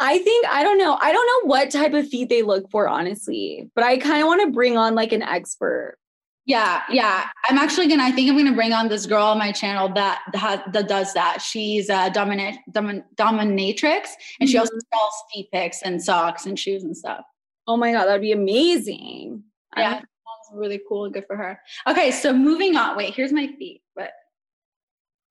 [0.00, 0.96] I think I don't know.
[1.00, 3.70] I don't know what type of feet they look for, honestly.
[3.74, 5.98] But I kind of want to bring on like an expert.
[6.46, 7.26] Yeah, yeah.
[7.50, 8.04] I'm actually gonna.
[8.04, 11.12] I think I'm gonna bring on this girl on my channel that has, that does
[11.12, 11.42] that.
[11.42, 14.08] She's a dominate domin, dominatrix,
[14.40, 14.96] and she also mm-hmm.
[14.96, 17.24] sells feet pics and socks and shoes and stuff.
[17.66, 19.42] Oh my god, that'd be amazing.
[19.76, 20.06] Yeah, that's
[20.54, 21.60] really cool and good for her.
[21.86, 22.96] Okay, so moving on.
[22.96, 24.12] Wait, here's my feet, but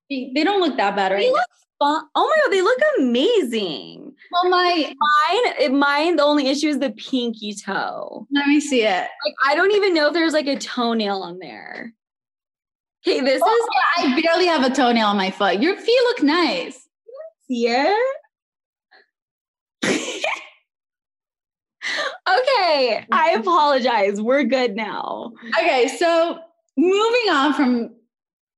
[0.10, 1.34] they they don't look that bad right They now.
[1.34, 1.50] look
[1.80, 2.04] fun.
[2.16, 4.14] Oh my god, they look amazing.
[4.32, 4.94] Well, my
[5.30, 6.16] Mine, it, mine.
[6.16, 8.28] The only issue is the pinky toe.
[8.32, 9.08] let me see it.
[9.26, 11.94] Like I don't even know if there's like a toenail on there.
[13.08, 15.62] Okay, this oh, is Oh, yeah, I barely have a toenail on my foot.
[15.62, 16.88] Your feet look nice.
[17.48, 17.96] here.
[19.86, 20.24] okay,
[23.12, 24.22] I apologize.
[24.22, 25.32] We're good now.
[25.60, 26.40] Okay, so
[26.76, 27.96] moving on from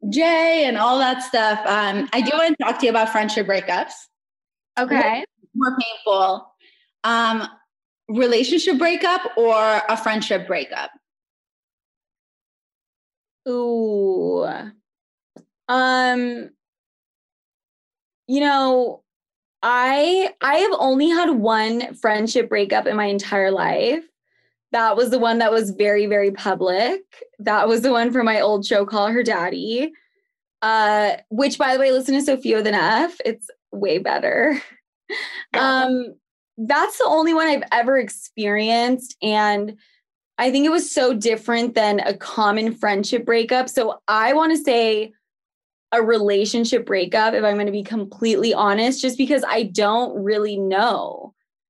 [0.08, 3.46] Jay and all that stuff, um, I do want to talk to you about friendship
[3.46, 3.92] breakups.
[4.80, 5.26] Okay.
[5.54, 6.54] More painful,
[7.04, 7.48] um,
[8.08, 10.92] relationship breakup or a friendship breakup?
[13.48, 14.48] Ooh.
[15.68, 16.50] Um
[18.28, 19.04] you know,
[19.64, 24.04] I I have only had one friendship breakup in my entire life.
[24.72, 27.02] That was the one that was very very public.
[27.40, 29.92] That was the one for my old show Call Her Daddy.
[30.62, 33.16] Uh which by the way listen to Sofia with an F.
[33.26, 34.62] It's way better.
[35.54, 36.16] um
[36.58, 39.78] that's the only one I've ever experienced and
[40.38, 43.68] I think it was so different than a common friendship breakup.
[43.68, 45.12] So I want to say
[45.92, 50.56] a relationship breakup, if I'm going to be completely honest, just because I don't really
[50.56, 51.29] know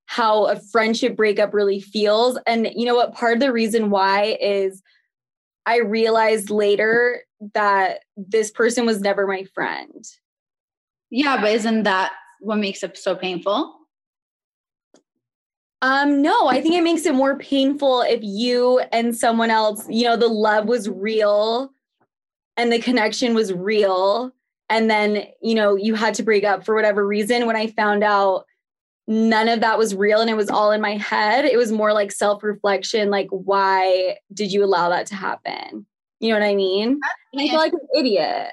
[0.10, 2.36] how a friendship breakup really feels.
[2.48, 3.14] And you know what?
[3.14, 4.82] Part of the reason why is
[5.68, 7.22] I realized later
[7.54, 10.04] that this person was never my friend.
[11.12, 13.76] Yeah, but isn't that what makes it so painful?
[15.84, 20.06] Um, no, I think it makes it more painful if you and someone else, you
[20.06, 21.72] know, the love was real
[22.58, 24.32] and the connection was real.
[24.72, 27.46] And then, you know, you had to break up for whatever reason.
[27.46, 28.46] When I found out
[29.10, 31.92] none of that was real and it was all in my head, it was more
[31.92, 35.86] like self reflection like, why did you allow that to happen?
[36.20, 37.00] You know what I mean?
[37.34, 38.52] And I feel like an idiot.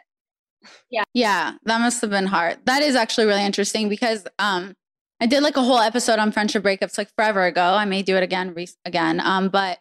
[0.90, 1.04] Yeah.
[1.12, 2.58] Yeah, that must have been hard.
[2.64, 4.74] That is actually really interesting because um
[5.20, 7.62] I did like a whole episode on friendship breakups like forever ago.
[7.62, 9.20] I may do it again re- again.
[9.20, 9.78] Um, but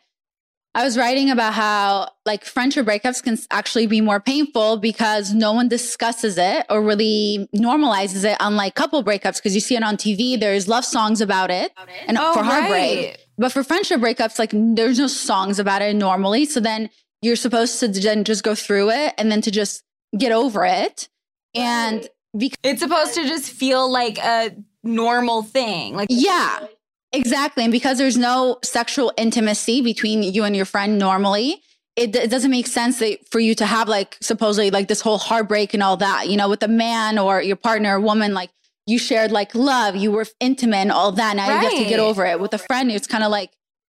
[0.76, 5.54] I was writing about how like friendship breakups can actually be more painful because no
[5.54, 9.38] one discusses it or really normalizes it, unlike couple breakups.
[9.38, 11.72] Because you see it on TV, there's love songs about it,
[12.08, 13.08] and Oh, for heartbreak.
[13.08, 13.18] right.
[13.38, 16.46] But for friendship breakups, like there's no songs about it normally.
[16.46, 16.90] So then
[17.22, 19.82] you're supposed to then just go through it and then to just
[20.18, 21.08] get over it.
[21.56, 22.08] And
[22.38, 24.54] because It's supposed to just feel like a
[24.84, 25.96] normal thing.
[25.96, 26.68] Like Yeah,
[27.12, 27.64] exactly.
[27.64, 31.62] And because there's no sexual intimacy between you and your friend normally,
[31.96, 35.18] it, it doesn't make sense that for you to have like supposedly like this whole
[35.18, 38.50] heartbreak and all that, you know, with a man or your partner or woman, like
[38.86, 41.36] you shared like love, you were intimate and all that.
[41.36, 42.40] Now you have to get over it.
[42.40, 43.52] With a friend, it's kind of like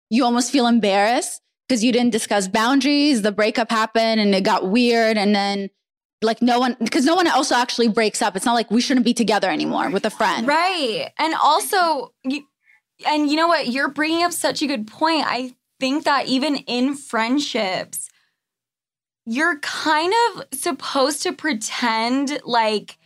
[0.09, 3.22] you almost feel embarrassed because you didn't discuss boundaries.
[3.22, 5.18] The breakup happened and it got weird.
[5.18, 5.70] And then
[6.22, 8.36] like no one, because no one also actually breaks up.
[8.36, 10.45] It's not like we shouldn't be together anymore with a friend.
[10.45, 11.09] Right.
[11.18, 12.43] And also, you,
[13.08, 13.68] and you know what?
[13.68, 15.26] You're bringing up such a good point.
[15.28, 18.10] I think that even in friendships,
[19.26, 22.98] you're kind of supposed to pretend like.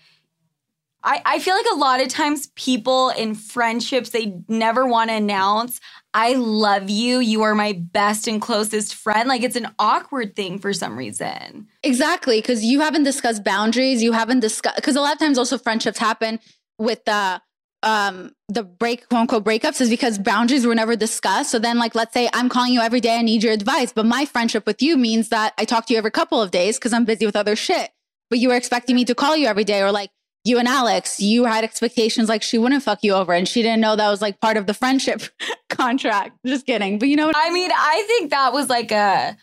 [1.03, 5.15] I, I feel like a lot of times people in friendships, they never want to
[5.15, 5.79] announce,
[6.17, 7.19] I love you.
[7.19, 9.29] You are my best and closest friend.
[9.29, 11.67] Like it's an awkward thing for some reason.
[11.83, 14.01] Exactly, because you haven't discussed boundaries.
[14.01, 16.39] You haven't discussed because a lot of times also friendships happen
[16.79, 17.39] with the
[17.83, 21.51] um the break quote unquote breakups is because boundaries were never discussed.
[21.51, 24.05] So then, like, let's say I'm calling you every day, I need your advice, but
[24.05, 26.93] my friendship with you means that I talk to you every couple of days because
[26.93, 27.91] I'm busy with other shit.
[28.29, 30.09] But you were expecting me to call you every day, or like
[30.43, 33.81] you and Alex, you had expectations like she wouldn't fuck you over, and she didn't
[33.81, 35.21] know that was like part of the friendship
[35.69, 36.37] contract.
[36.45, 37.35] Just kidding, but you know what?
[37.37, 39.37] I mean, I think that was like a,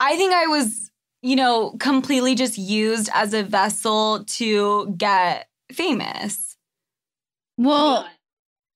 [0.00, 0.90] I think I was,
[1.22, 6.47] you know, completely just used as a vessel to get famous.
[7.58, 8.08] Well,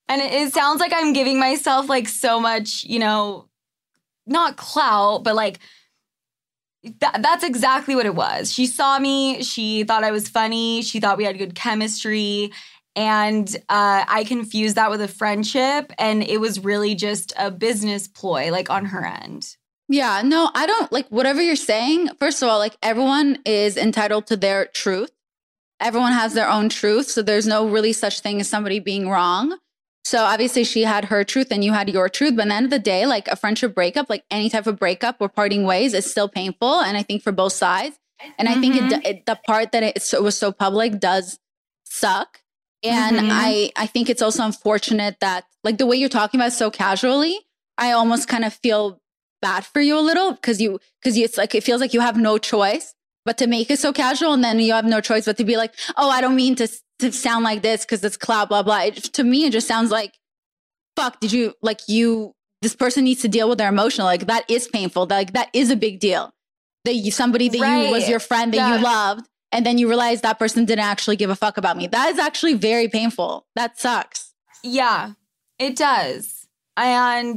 [0.09, 3.49] And it, it sounds like I'm giving myself like so much, you know,
[4.27, 5.59] not clout, but like,
[6.99, 8.53] that, that's exactly what it was.
[8.53, 9.43] She saw me.
[9.43, 10.83] She thought I was funny.
[10.83, 12.53] She thought we had good chemistry.
[12.95, 15.93] And uh, I confused that with a friendship.
[15.99, 19.57] And it was really just a business ploy, like on her end.
[19.89, 22.09] Yeah, no, I don't like whatever you're saying.
[22.19, 25.11] First of all, like everyone is entitled to their truth.
[25.83, 27.09] Everyone has their own truth.
[27.09, 29.59] So there's no really such thing as somebody being wrong.
[30.05, 32.37] So obviously she had her truth and you had your truth.
[32.37, 34.79] But at the end of the day, like a friendship breakup, like any type of
[34.79, 36.81] breakup or parting ways is still painful.
[36.81, 37.97] And I think for both sides.
[38.39, 41.39] And I think it, it, the part that it, so, it was so public does
[41.85, 42.41] suck.
[42.85, 43.29] And Mhm.
[43.31, 46.71] I, I think it's also unfortunate that like the way you're talking about it so
[46.71, 47.39] casually,
[47.79, 49.01] I almost kind of feel
[49.41, 52.17] bad for you a little because you because it's like it feels like you have
[52.17, 52.95] no choice
[53.25, 55.57] but to make it so casual and then you have no choice but to be
[55.57, 56.69] like oh i don't mean to
[56.99, 59.91] to sound like this because it's cloud blah blah it, to me it just sounds
[59.91, 60.15] like
[60.97, 64.45] fuck did you like you this person needs to deal with their emotional like that
[64.49, 66.31] is painful like that is a big deal
[66.85, 68.77] that you somebody that you was your friend that Yeah.
[68.77, 71.87] you loved and then you realize that person didn't actually give a fuck about me
[71.89, 74.33] that is actually very painful that sucks
[74.65, 75.13] Yeah,
[75.59, 76.47] it does.
[76.77, 77.37] And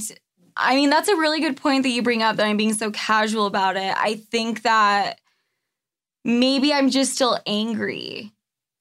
[0.55, 2.91] I mean, that's a really good point that you bring up that I'm being so
[2.91, 3.93] casual about it.
[3.97, 5.19] I think that
[6.25, 8.33] maybe I'm just still angry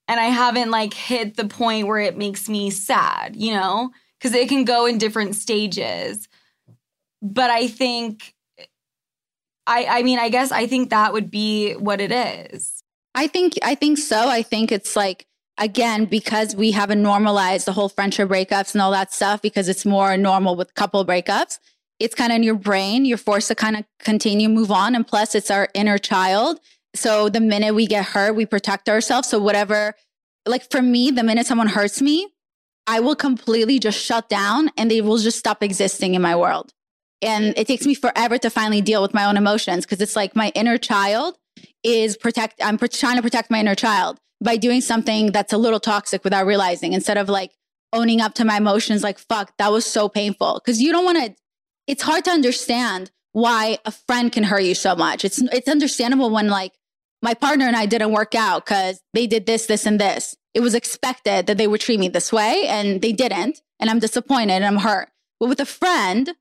[0.08, 3.90] and I haven't like hit the point where it makes me sad, you know?
[4.18, 6.28] Because it can go in different stages.
[7.22, 8.34] But I think
[9.66, 12.82] I I mean, I guess I think that would be what it is.
[13.14, 14.28] I think I think so.
[14.28, 15.26] I think it's like
[15.58, 19.84] again because we haven't normalized the whole friendship breakups and all that stuff because it's
[19.84, 21.58] more normal with couple breakups.
[22.00, 23.04] It's kind of in your brain.
[23.04, 26.58] You're forced to kind of continue move on, and plus, it's our inner child.
[26.94, 29.28] So the minute we get hurt, we protect ourselves.
[29.28, 29.94] So whatever,
[30.46, 32.28] like for me, the minute someone hurts me,
[32.86, 36.72] I will completely just shut down, and they will just stop existing in my world.
[37.22, 40.36] And it takes me forever to finally deal with my own emotions because it's like
[40.36, 41.38] my inner child
[41.82, 42.62] is protect.
[42.62, 46.46] I'm trying to protect my inner child by doing something that's a little toxic without
[46.46, 47.52] realizing instead of like
[47.92, 51.16] owning up to my emotions like fuck that was so painful because you don't want
[51.16, 51.34] to
[51.86, 56.28] it's hard to understand why a friend can hurt you so much it's it's understandable
[56.28, 56.72] when like
[57.24, 60.60] my partner and I didn't work out cuz they did this this and this it
[60.60, 64.52] was expected that they would treat me this way and they didn't and I'm disappointed
[64.52, 65.10] and I'm hurt
[65.40, 66.34] but with a friend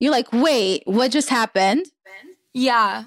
[0.00, 1.86] you're like wait what just happened
[2.52, 3.04] yeah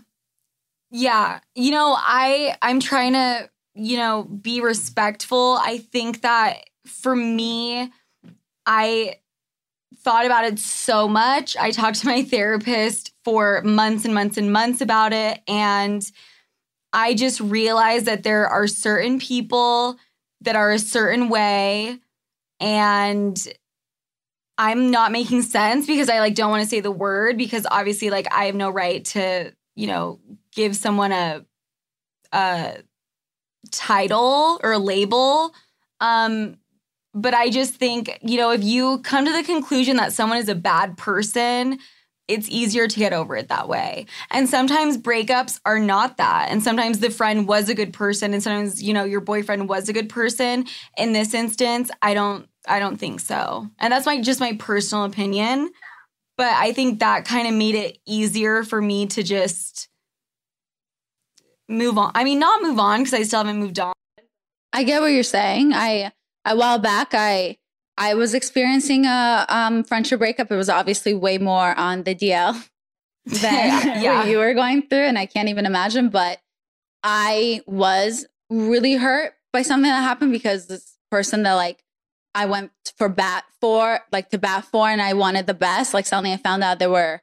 [0.89, 5.57] yeah you know i i'm trying to you know, be respectful.
[5.61, 7.91] I think that for me,
[8.65, 9.19] I
[9.99, 11.55] thought about it so much.
[11.57, 15.41] I talked to my therapist for months and months and months about it.
[15.47, 16.09] And
[16.93, 19.97] I just realized that there are certain people
[20.41, 21.99] that are a certain way.
[22.59, 23.37] And
[24.57, 28.09] I'm not making sense because I like don't want to say the word because obviously
[28.09, 30.19] like I have no right to, you know,
[30.51, 31.45] give someone a
[32.33, 32.77] a
[33.71, 35.53] title or label.
[35.99, 36.57] Um,
[37.13, 40.49] but I just think, you know, if you come to the conclusion that someone is
[40.49, 41.79] a bad person,
[42.27, 44.05] it's easier to get over it that way.
[44.31, 46.49] And sometimes breakups are not that.
[46.49, 49.87] And sometimes the friend was a good person and sometimes, you know, your boyfriend was
[49.87, 50.65] a good person.
[50.97, 53.69] In this instance, I don't I don't think so.
[53.79, 55.71] And that's my just my personal opinion.
[56.37, 59.89] But I think that kind of made it easier for me to just
[61.67, 62.11] move on.
[62.13, 63.93] I mean, not move on because I still haven't moved on.
[64.73, 65.73] I get what you're saying.
[65.73, 66.11] I
[66.45, 67.57] a while back, I
[67.97, 70.51] I was experiencing a um, friendship breakup.
[70.51, 72.53] It was obviously way more on the DL
[73.25, 74.19] than yeah.
[74.19, 76.09] what you were going through, and I can't even imagine.
[76.09, 76.39] But
[77.03, 81.83] I was really hurt by something that happened because this person that like
[82.35, 85.93] I went for bat for, like to bat for, and I wanted the best.
[85.93, 87.21] Like suddenly, I found out they were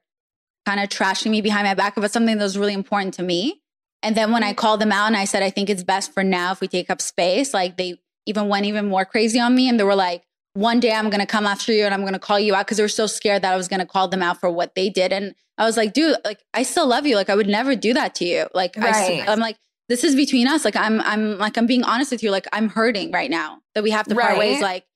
[0.67, 3.63] kind of trashing me behind my back about something that was really important to me.
[4.03, 6.25] And then when I called them out and I said, I think it's best for
[6.25, 9.69] now if we take up space, like they even went even more crazy on me.
[9.69, 12.15] And they were like, one day I'm going to come after you and I'm going
[12.15, 14.09] to call you out because they were so scared that I was going to call
[14.09, 15.13] them out for what they did.
[15.13, 17.17] And I was like, dude, like, I still love you.
[17.17, 18.47] Like, I would never do that to you.
[18.55, 19.25] Like, right.
[19.29, 19.57] I, I'm like,
[19.89, 20.65] this is between us.
[20.65, 22.31] Like, I'm, I'm like, I'm being honest with you.
[22.31, 24.63] Like, I'm hurting right now that we have to part ways.
[24.63, 24.87] Like,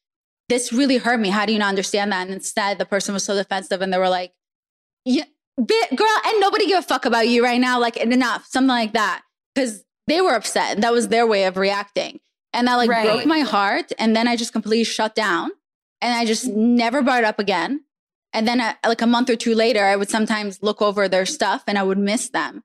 [0.49, 1.29] this really hurt me.
[1.29, 2.23] How do you not understand that?
[2.23, 4.33] And instead, the person was so defensive and they were like,
[5.05, 5.25] yeah,
[5.57, 7.81] bit, girl, and nobody give a fuck about you right now.
[7.81, 9.23] Like, enough, something like that
[9.55, 10.81] because they were upset.
[10.81, 12.21] That was their way of reacting.
[12.53, 13.05] And that like right.
[13.05, 13.93] broke my heart.
[13.99, 15.51] And then I just completely shut down
[16.01, 17.85] and I just never brought it up again.
[18.33, 21.27] And then uh, like a month or two later, I would sometimes look over their
[21.27, 22.63] stuff and I would miss them.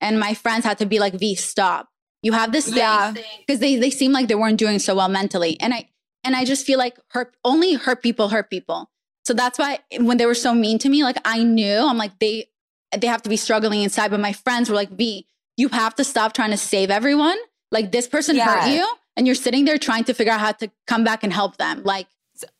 [0.00, 1.88] And my friends had to be like, V, stop.
[2.22, 2.68] You have this
[3.14, 3.24] thing.
[3.46, 5.58] Because they, they seem like they weren't doing so well mentally.
[5.60, 5.88] And I,
[6.22, 8.90] and I just feel like hurt, only hurt people hurt people.
[9.24, 12.18] So that's why when they were so mean to me, like I knew, I'm like,
[12.18, 12.48] they,
[12.96, 14.10] they have to be struggling inside.
[14.10, 15.26] But my friends were like, V,
[15.56, 17.36] you have to stop trying to save everyone.
[17.72, 18.60] Like this person yeah.
[18.60, 18.86] hurt you
[19.16, 21.82] and you're sitting there trying to figure out how to come back and help them.
[21.82, 22.06] Like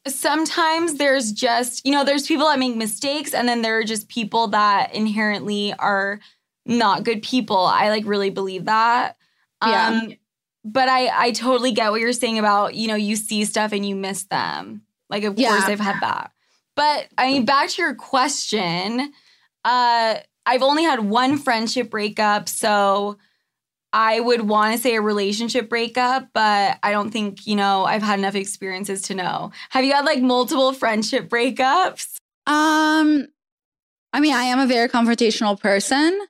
[0.07, 4.09] sometimes there's just, you know, there's people that make mistakes and then there are just
[4.09, 6.21] people that inherently are
[6.65, 7.59] not good people.
[7.59, 9.17] I like really believe that.
[9.65, 9.89] Yeah.
[9.89, 10.15] Um,
[10.65, 13.87] but I I totally get what you're saying about, you know, you see stuff and
[13.87, 14.83] you miss them.
[15.09, 15.51] Like of yeah.
[15.51, 16.33] course I've had that.
[16.75, 19.13] But I mean back to your question,
[19.65, 20.17] uh
[20.49, 23.19] I've only had one friendship breakup, so
[23.99, 28.03] I would want to say a relationship breakup, but I don't think, you know, I've
[28.03, 29.53] had enough experiences to know.
[29.71, 32.19] Have you had like multiple friendship breakups?
[32.47, 33.27] Um
[34.13, 36.21] I mean, I am a very confrontational person.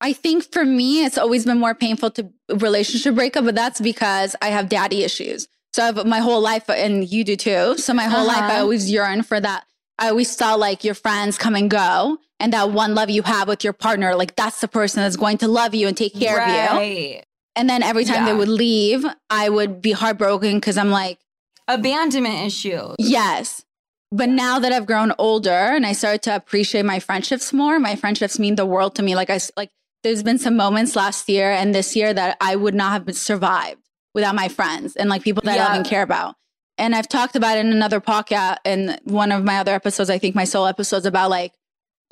[0.00, 4.34] I think for me, it's always been more painful to relationship breakup, but that's because
[4.42, 5.46] I have daddy issues.
[5.74, 7.78] So I've my whole life, and you do too.
[7.78, 8.40] So my whole uh-huh.
[8.40, 8.62] life, I uh-huh.
[8.62, 9.64] always yearn for that
[9.98, 13.46] I always saw like your friends come and go and that one love you have
[13.46, 16.38] with your partner, like that's the person that's going to love you and take care
[16.38, 16.76] right.
[16.76, 17.20] of you.
[17.54, 18.32] And then every time yeah.
[18.32, 21.20] they would leave, I would be heartbroken because I'm like,
[21.68, 22.94] abandonment issue.
[22.98, 23.64] Yes.
[24.10, 27.94] But now that I've grown older and I started to appreciate my friendships more, my
[27.94, 29.14] friendships mean the world to me.
[29.14, 29.70] Like I like
[30.02, 33.80] there's been some moments last year and this year that I would not have survived
[34.14, 35.66] without my friends and like people that yeah.
[35.66, 36.34] I love and care about
[36.76, 40.18] and I've talked about it in another podcast in one of my other episodes, I
[40.18, 41.52] think my solo episodes about like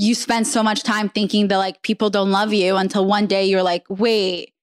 [0.00, 3.44] you spend so much time thinking that like people don't love you until one day
[3.44, 4.54] you're like, wait,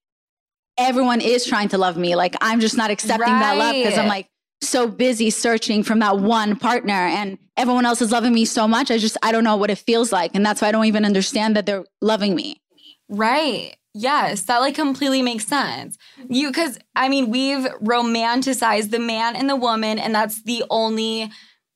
[0.80, 2.16] everyone is trying to love me.
[2.16, 3.40] Like I'm just not accepting right.
[3.42, 4.30] that love because I'm like
[4.62, 8.90] so busy searching from that one partner and everyone else is loving me so much.
[8.90, 10.32] I just, I don't know what it feels like.
[10.34, 12.60] And that's why I don't even understand that they're loving me.
[13.08, 13.76] Right.
[13.94, 16.00] Yes, that like completely makes sense.
[16.30, 21.32] You cuz I mean, we've romanticized the man and the woman and that's the only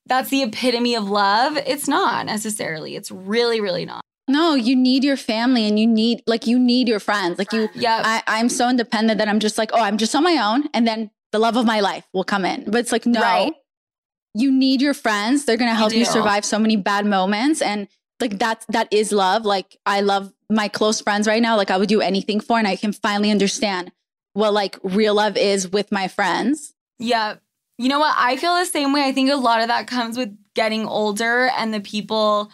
[0.06, 1.58] that's the epitome of love.
[1.58, 2.96] It's not necessarily.
[2.96, 4.02] It's really really not.
[4.28, 7.38] No, you need your family and you need like you need your friends.
[7.38, 8.02] Like you yeah.
[8.04, 10.88] I, I'm so independent that I'm just like, oh, I'm just on my own and
[10.88, 12.66] then the love of my life will come in.
[12.66, 13.22] But it's like, no.
[13.22, 13.54] Right.
[14.34, 15.44] You need your friends.
[15.44, 17.62] They're gonna help you, you survive so many bad moments.
[17.62, 17.90] And
[18.22, 19.46] like that that is love.
[19.46, 21.58] Like I love my close friends right now.
[21.58, 23.92] Like I would do anything for, and I can finally understand
[24.34, 26.74] what like real love is with my friends.
[27.00, 27.36] Yeah.
[27.78, 28.16] You know what?
[28.18, 29.04] I feel the same way.
[29.04, 32.52] I think a lot of that comes with getting older and the people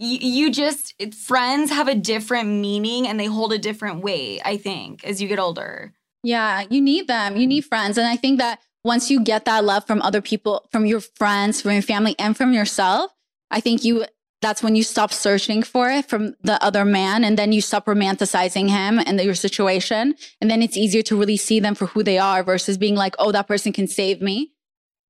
[0.00, 4.56] you, you just friends have a different meaning and they hold a different weight, I
[4.56, 5.92] think, as you get older.
[6.22, 7.36] Yeah, you need them.
[7.36, 7.98] You need friends.
[7.98, 11.60] And I think that once you get that love from other people, from your friends,
[11.60, 13.12] from your family, and from yourself,
[13.50, 14.06] I think you
[14.40, 17.86] that's when you stop searching for it from the other man and then you stop
[17.86, 20.14] romanticizing him and your situation.
[20.40, 23.14] And then it's easier to really see them for who they are versus being like,
[23.18, 24.52] oh, that person can save me.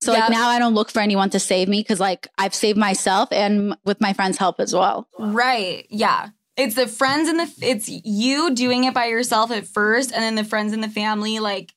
[0.01, 0.23] So yep.
[0.23, 3.29] like now I don't look for anyone to save me because like I've saved myself
[3.33, 5.07] and with my friends' help as well.
[5.19, 5.87] Right.
[5.91, 6.31] Yeah.
[6.57, 10.35] It's the friends and the it's you doing it by yourself at first and then
[10.35, 11.73] the friends and the family like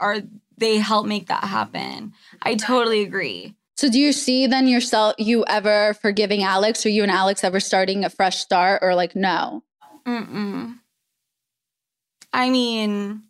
[0.00, 0.18] are
[0.58, 2.12] they help make that happen.
[2.42, 3.54] I totally agree.
[3.78, 7.60] So do you see then yourself you ever forgiving Alex or you and Alex ever
[7.60, 9.62] starting a fresh start or like no?
[10.04, 10.74] Mm-mm.
[12.32, 13.22] I mean,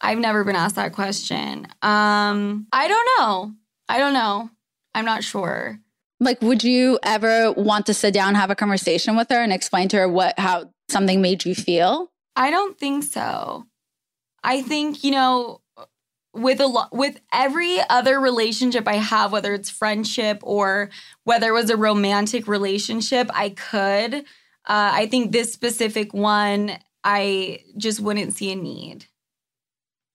[0.00, 1.66] I've never been asked that question.
[1.82, 3.52] Um, I don't know.
[3.86, 4.48] I don't know.
[4.94, 5.78] I'm not sure.
[6.20, 9.88] Like, would you ever want to sit down, have a conversation with her and explain
[9.88, 12.10] to her what how something made you feel?
[12.34, 13.66] I don't think so.
[14.42, 15.59] I think, you know,
[16.32, 20.90] with a lot with every other relationship I have, whether it's friendship or
[21.24, 24.14] whether it was a romantic relationship, I could.
[24.14, 24.22] Uh,
[24.92, 29.06] I think this specific one, I just wouldn't see a need,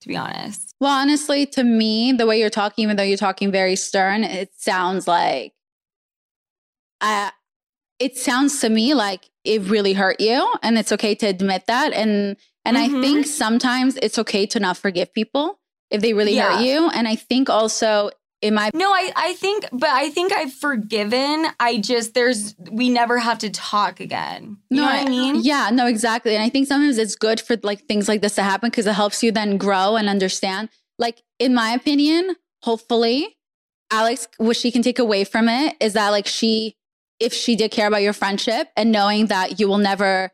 [0.01, 0.73] to be honest.
[0.79, 4.51] Well, honestly, to me, the way you're talking, even though you're talking very stern, it
[4.55, 5.53] sounds like,
[7.01, 7.31] uh,
[7.99, 11.91] it sounds to me like it really hurt you, and it's okay to admit that.
[11.93, 12.95] And and mm-hmm.
[12.95, 15.59] I think sometimes it's okay to not forgive people
[15.95, 16.57] if they really yeah.
[16.57, 16.89] hurt you.
[16.89, 21.47] And I think also in my No, I I think but I think I've forgiven.
[21.59, 24.57] I just there's we never have to talk again.
[24.69, 25.41] You no, know what I mean?
[25.41, 26.35] Yeah, no, exactly.
[26.35, 28.93] And I think sometimes it's good for like things like this to happen because it
[28.93, 30.69] helps you then grow and understand.
[30.99, 33.35] Like in my opinion, hopefully,
[33.91, 36.75] Alex what she can take away from it is that like she
[37.19, 40.31] if she did care about your friendship and knowing that you will never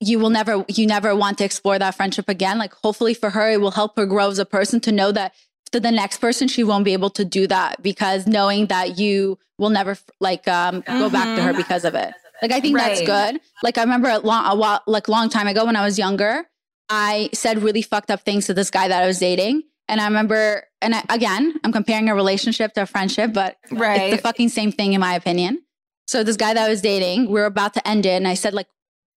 [0.00, 3.50] you will never you never want to explore that friendship again like hopefully for her
[3.50, 5.34] it will help her grow as a person to know that
[5.72, 9.38] to the next person she won't be able to do that because knowing that you
[9.58, 10.98] will never like um mm-hmm.
[10.98, 11.58] go back to her mm-hmm.
[11.58, 12.88] because of it like i think right.
[12.88, 15.84] that's good like i remember a long a while like long time ago when i
[15.84, 16.44] was younger
[16.90, 20.04] i said really fucked up things to this guy that i was dating and i
[20.04, 24.02] remember and I, again i'm comparing a relationship to a friendship but right.
[24.02, 25.62] it's the fucking same thing in my opinion
[26.06, 28.34] so this guy that i was dating we are about to end it and i
[28.34, 28.68] said like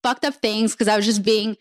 [0.03, 1.57] fucked up things because I was just being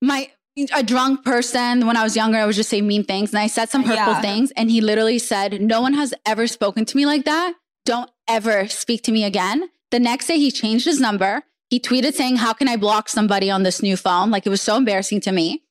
[0.00, 0.30] my
[0.74, 2.38] a drunk person when I was younger.
[2.38, 4.20] I would just say mean things, and I said some hurtful yeah.
[4.20, 4.50] things.
[4.52, 7.54] And he literally said, "No one has ever spoken to me like that.
[7.84, 11.42] Don't ever speak to me again." The next day, he changed his number.
[11.70, 14.62] He tweeted saying, "How can I block somebody on this new phone?" Like it was
[14.62, 15.62] so embarrassing to me.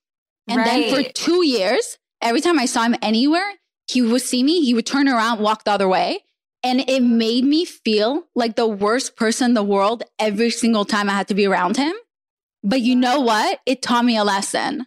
[0.47, 0.89] And right.
[0.89, 3.53] then for two years, every time I saw him anywhere,
[3.87, 4.65] he would see me.
[4.65, 6.23] He would turn around, walk the other way.
[6.63, 11.09] And it made me feel like the worst person in the world every single time
[11.09, 11.93] I had to be around him.
[12.63, 13.59] But you know what?
[13.65, 14.85] It taught me a lesson.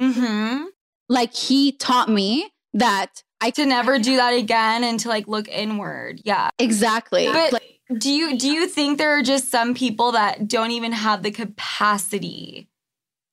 [0.00, 0.66] Mm-hmm.
[1.08, 5.48] Like he taught me that I to never do that again and to like look
[5.48, 6.20] inward.
[6.24, 6.50] Yeah.
[6.58, 7.26] Exactly.
[7.26, 10.92] But like, do you do you think there are just some people that don't even
[10.92, 12.68] have the capacity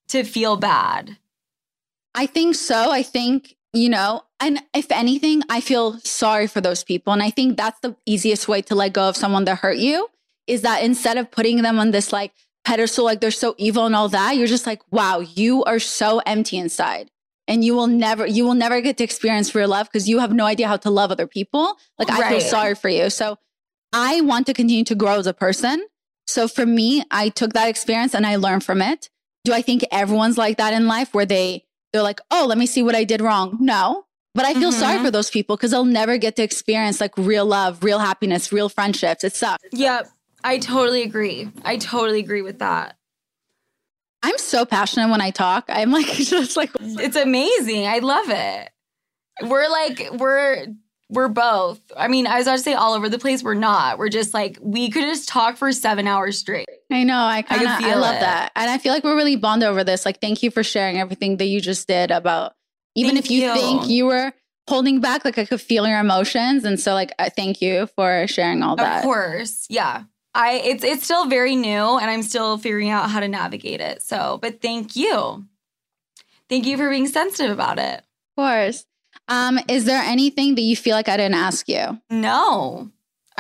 [0.10, 1.18] to feel bad?
[2.14, 2.92] I think so.
[2.92, 7.30] I think you know and if anything i feel sorry for those people and i
[7.30, 10.08] think that's the easiest way to let go of someone that hurt you
[10.48, 12.34] is that instead of putting them on this like
[12.66, 16.20] pedestal like they're so evil and all that you're just like wow you are so
[16.26, 17.10] empty inside
[17.48, 20.34] and you will never you will never get to experience real love because you have
[20.34, 22.24] no idea how to love other people like right.
[22.24, 23.38] i feel sorry for you so
[23.94, 25.86] i want to continue to grow as a person
[26.28, 29.10] so for me i took that experience and i learned from it
[29.44, 32.66] do i think everyone's like that in life where they they're like, oh, let me
[32.66, 33.58] see what I did wrong.
[33.60, 34.06] No.
[34.34, 34.80] But I feel mm-hmm.
[34.80, 38.52] sorry for those people because they'll never get to experience like real love, real happiness,
[38.52, 39.24] real friendships.
[39.24, 39.64] It sucks.
[39.74, 40.10] Yep.
[40.44, 41.50] I totally agree.
[41.64, 42.98] I totally agree with that.
[44.24, 45.66] I'm so passionate when I talk.
[45.68, 47.88] I'm like just like It's amazing.
[47.88, 48.70] I love it.
[49.44, 50.68] We're like we're
[51.10, 51.82] we're both.
[51.98, 53.44] I mean, I was about to say all over the place.
[53.44, 53.98] We're not.
[53.98, 56.70] We're just like we could just talk for seven hours straight.
[56.90, 57.20] I know.
[57.20, 58.22] I kind of I, feel love it.
[58.22, 60.06] that, and I feel like we're really bonded over this.
[60.06, 62.54] Like, thank you for sharing everything that you just did about.
[62.96, 63.54] Even Thank if you, you.
[63.54, 64.34] think you were
[64.68, 68.28] holding back, like I could feel your emotions, and so like I thank you for
[68.28, 68.98] sharing all that.
[69.00, 69.66] Of course.
[69.70, 70.04] Yeah.
[70.34, 74.02] I it's it's still very new and I'm still figuring out how to navigate it.
[74.02, 75.46] So, but thank you.
[76.48, 77.98] Thank you for being sensitive about it.
[77.98, 78.86] Of course.
[79.28, 82.00] Um, is there anything that you feel like I didn't ask you?
[82.10, 82.92] No.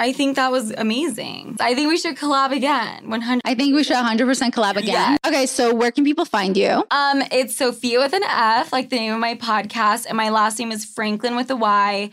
[0.01, 1.57] I think that was amazing.
[1.59, 3.07] I think we should collab again.
[3.07, 5.19] 100 I think we should 100% collab again.
[5.27, 6.83] Okay, so where can people find you?
[6.89, 10.57] Um, it's Sofia with an F, like the name of my podcast, and my last
[10.57, 12.09] name is Franklyn with a Y.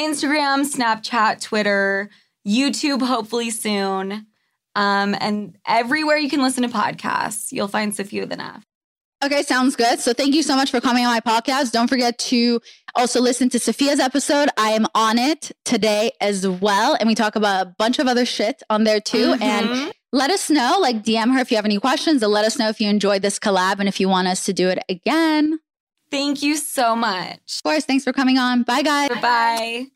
[0.00, 2.08] Instagram, Snapchat, Twitter,
[2.48, 4.26] YouTube, hopefully soon.
[4.74, 8.64] Um, and everywhere you can listen to podcasts, you'll find Sofia with an F.
[9.24, 9.98] Okay, sounds good.
[9.98, 11.72] So thank you so much for coming on my podcast.
[11.72, 12.60] Don't forget to
[12.94, 14.48] also listen to Sofia's episode.
[14.58, 16.96] I am on it today as well.
[17.00, 19.36] And we talk about a bunch of other shit on there too.
[19.40, 19.92] And Mhm.
[20.12, 22.68] let us know, like DM her if you have any questions and let us know
[22.68, 25.60] if you enjoyed this collab and if you want us to do it again.
[26.10, 27.38] Thank you so much.
[27.56, 28.62] Of course, thanks for coming on.
[28.64, 29.08] Bye guys.
[29.20, 29.86] Bye.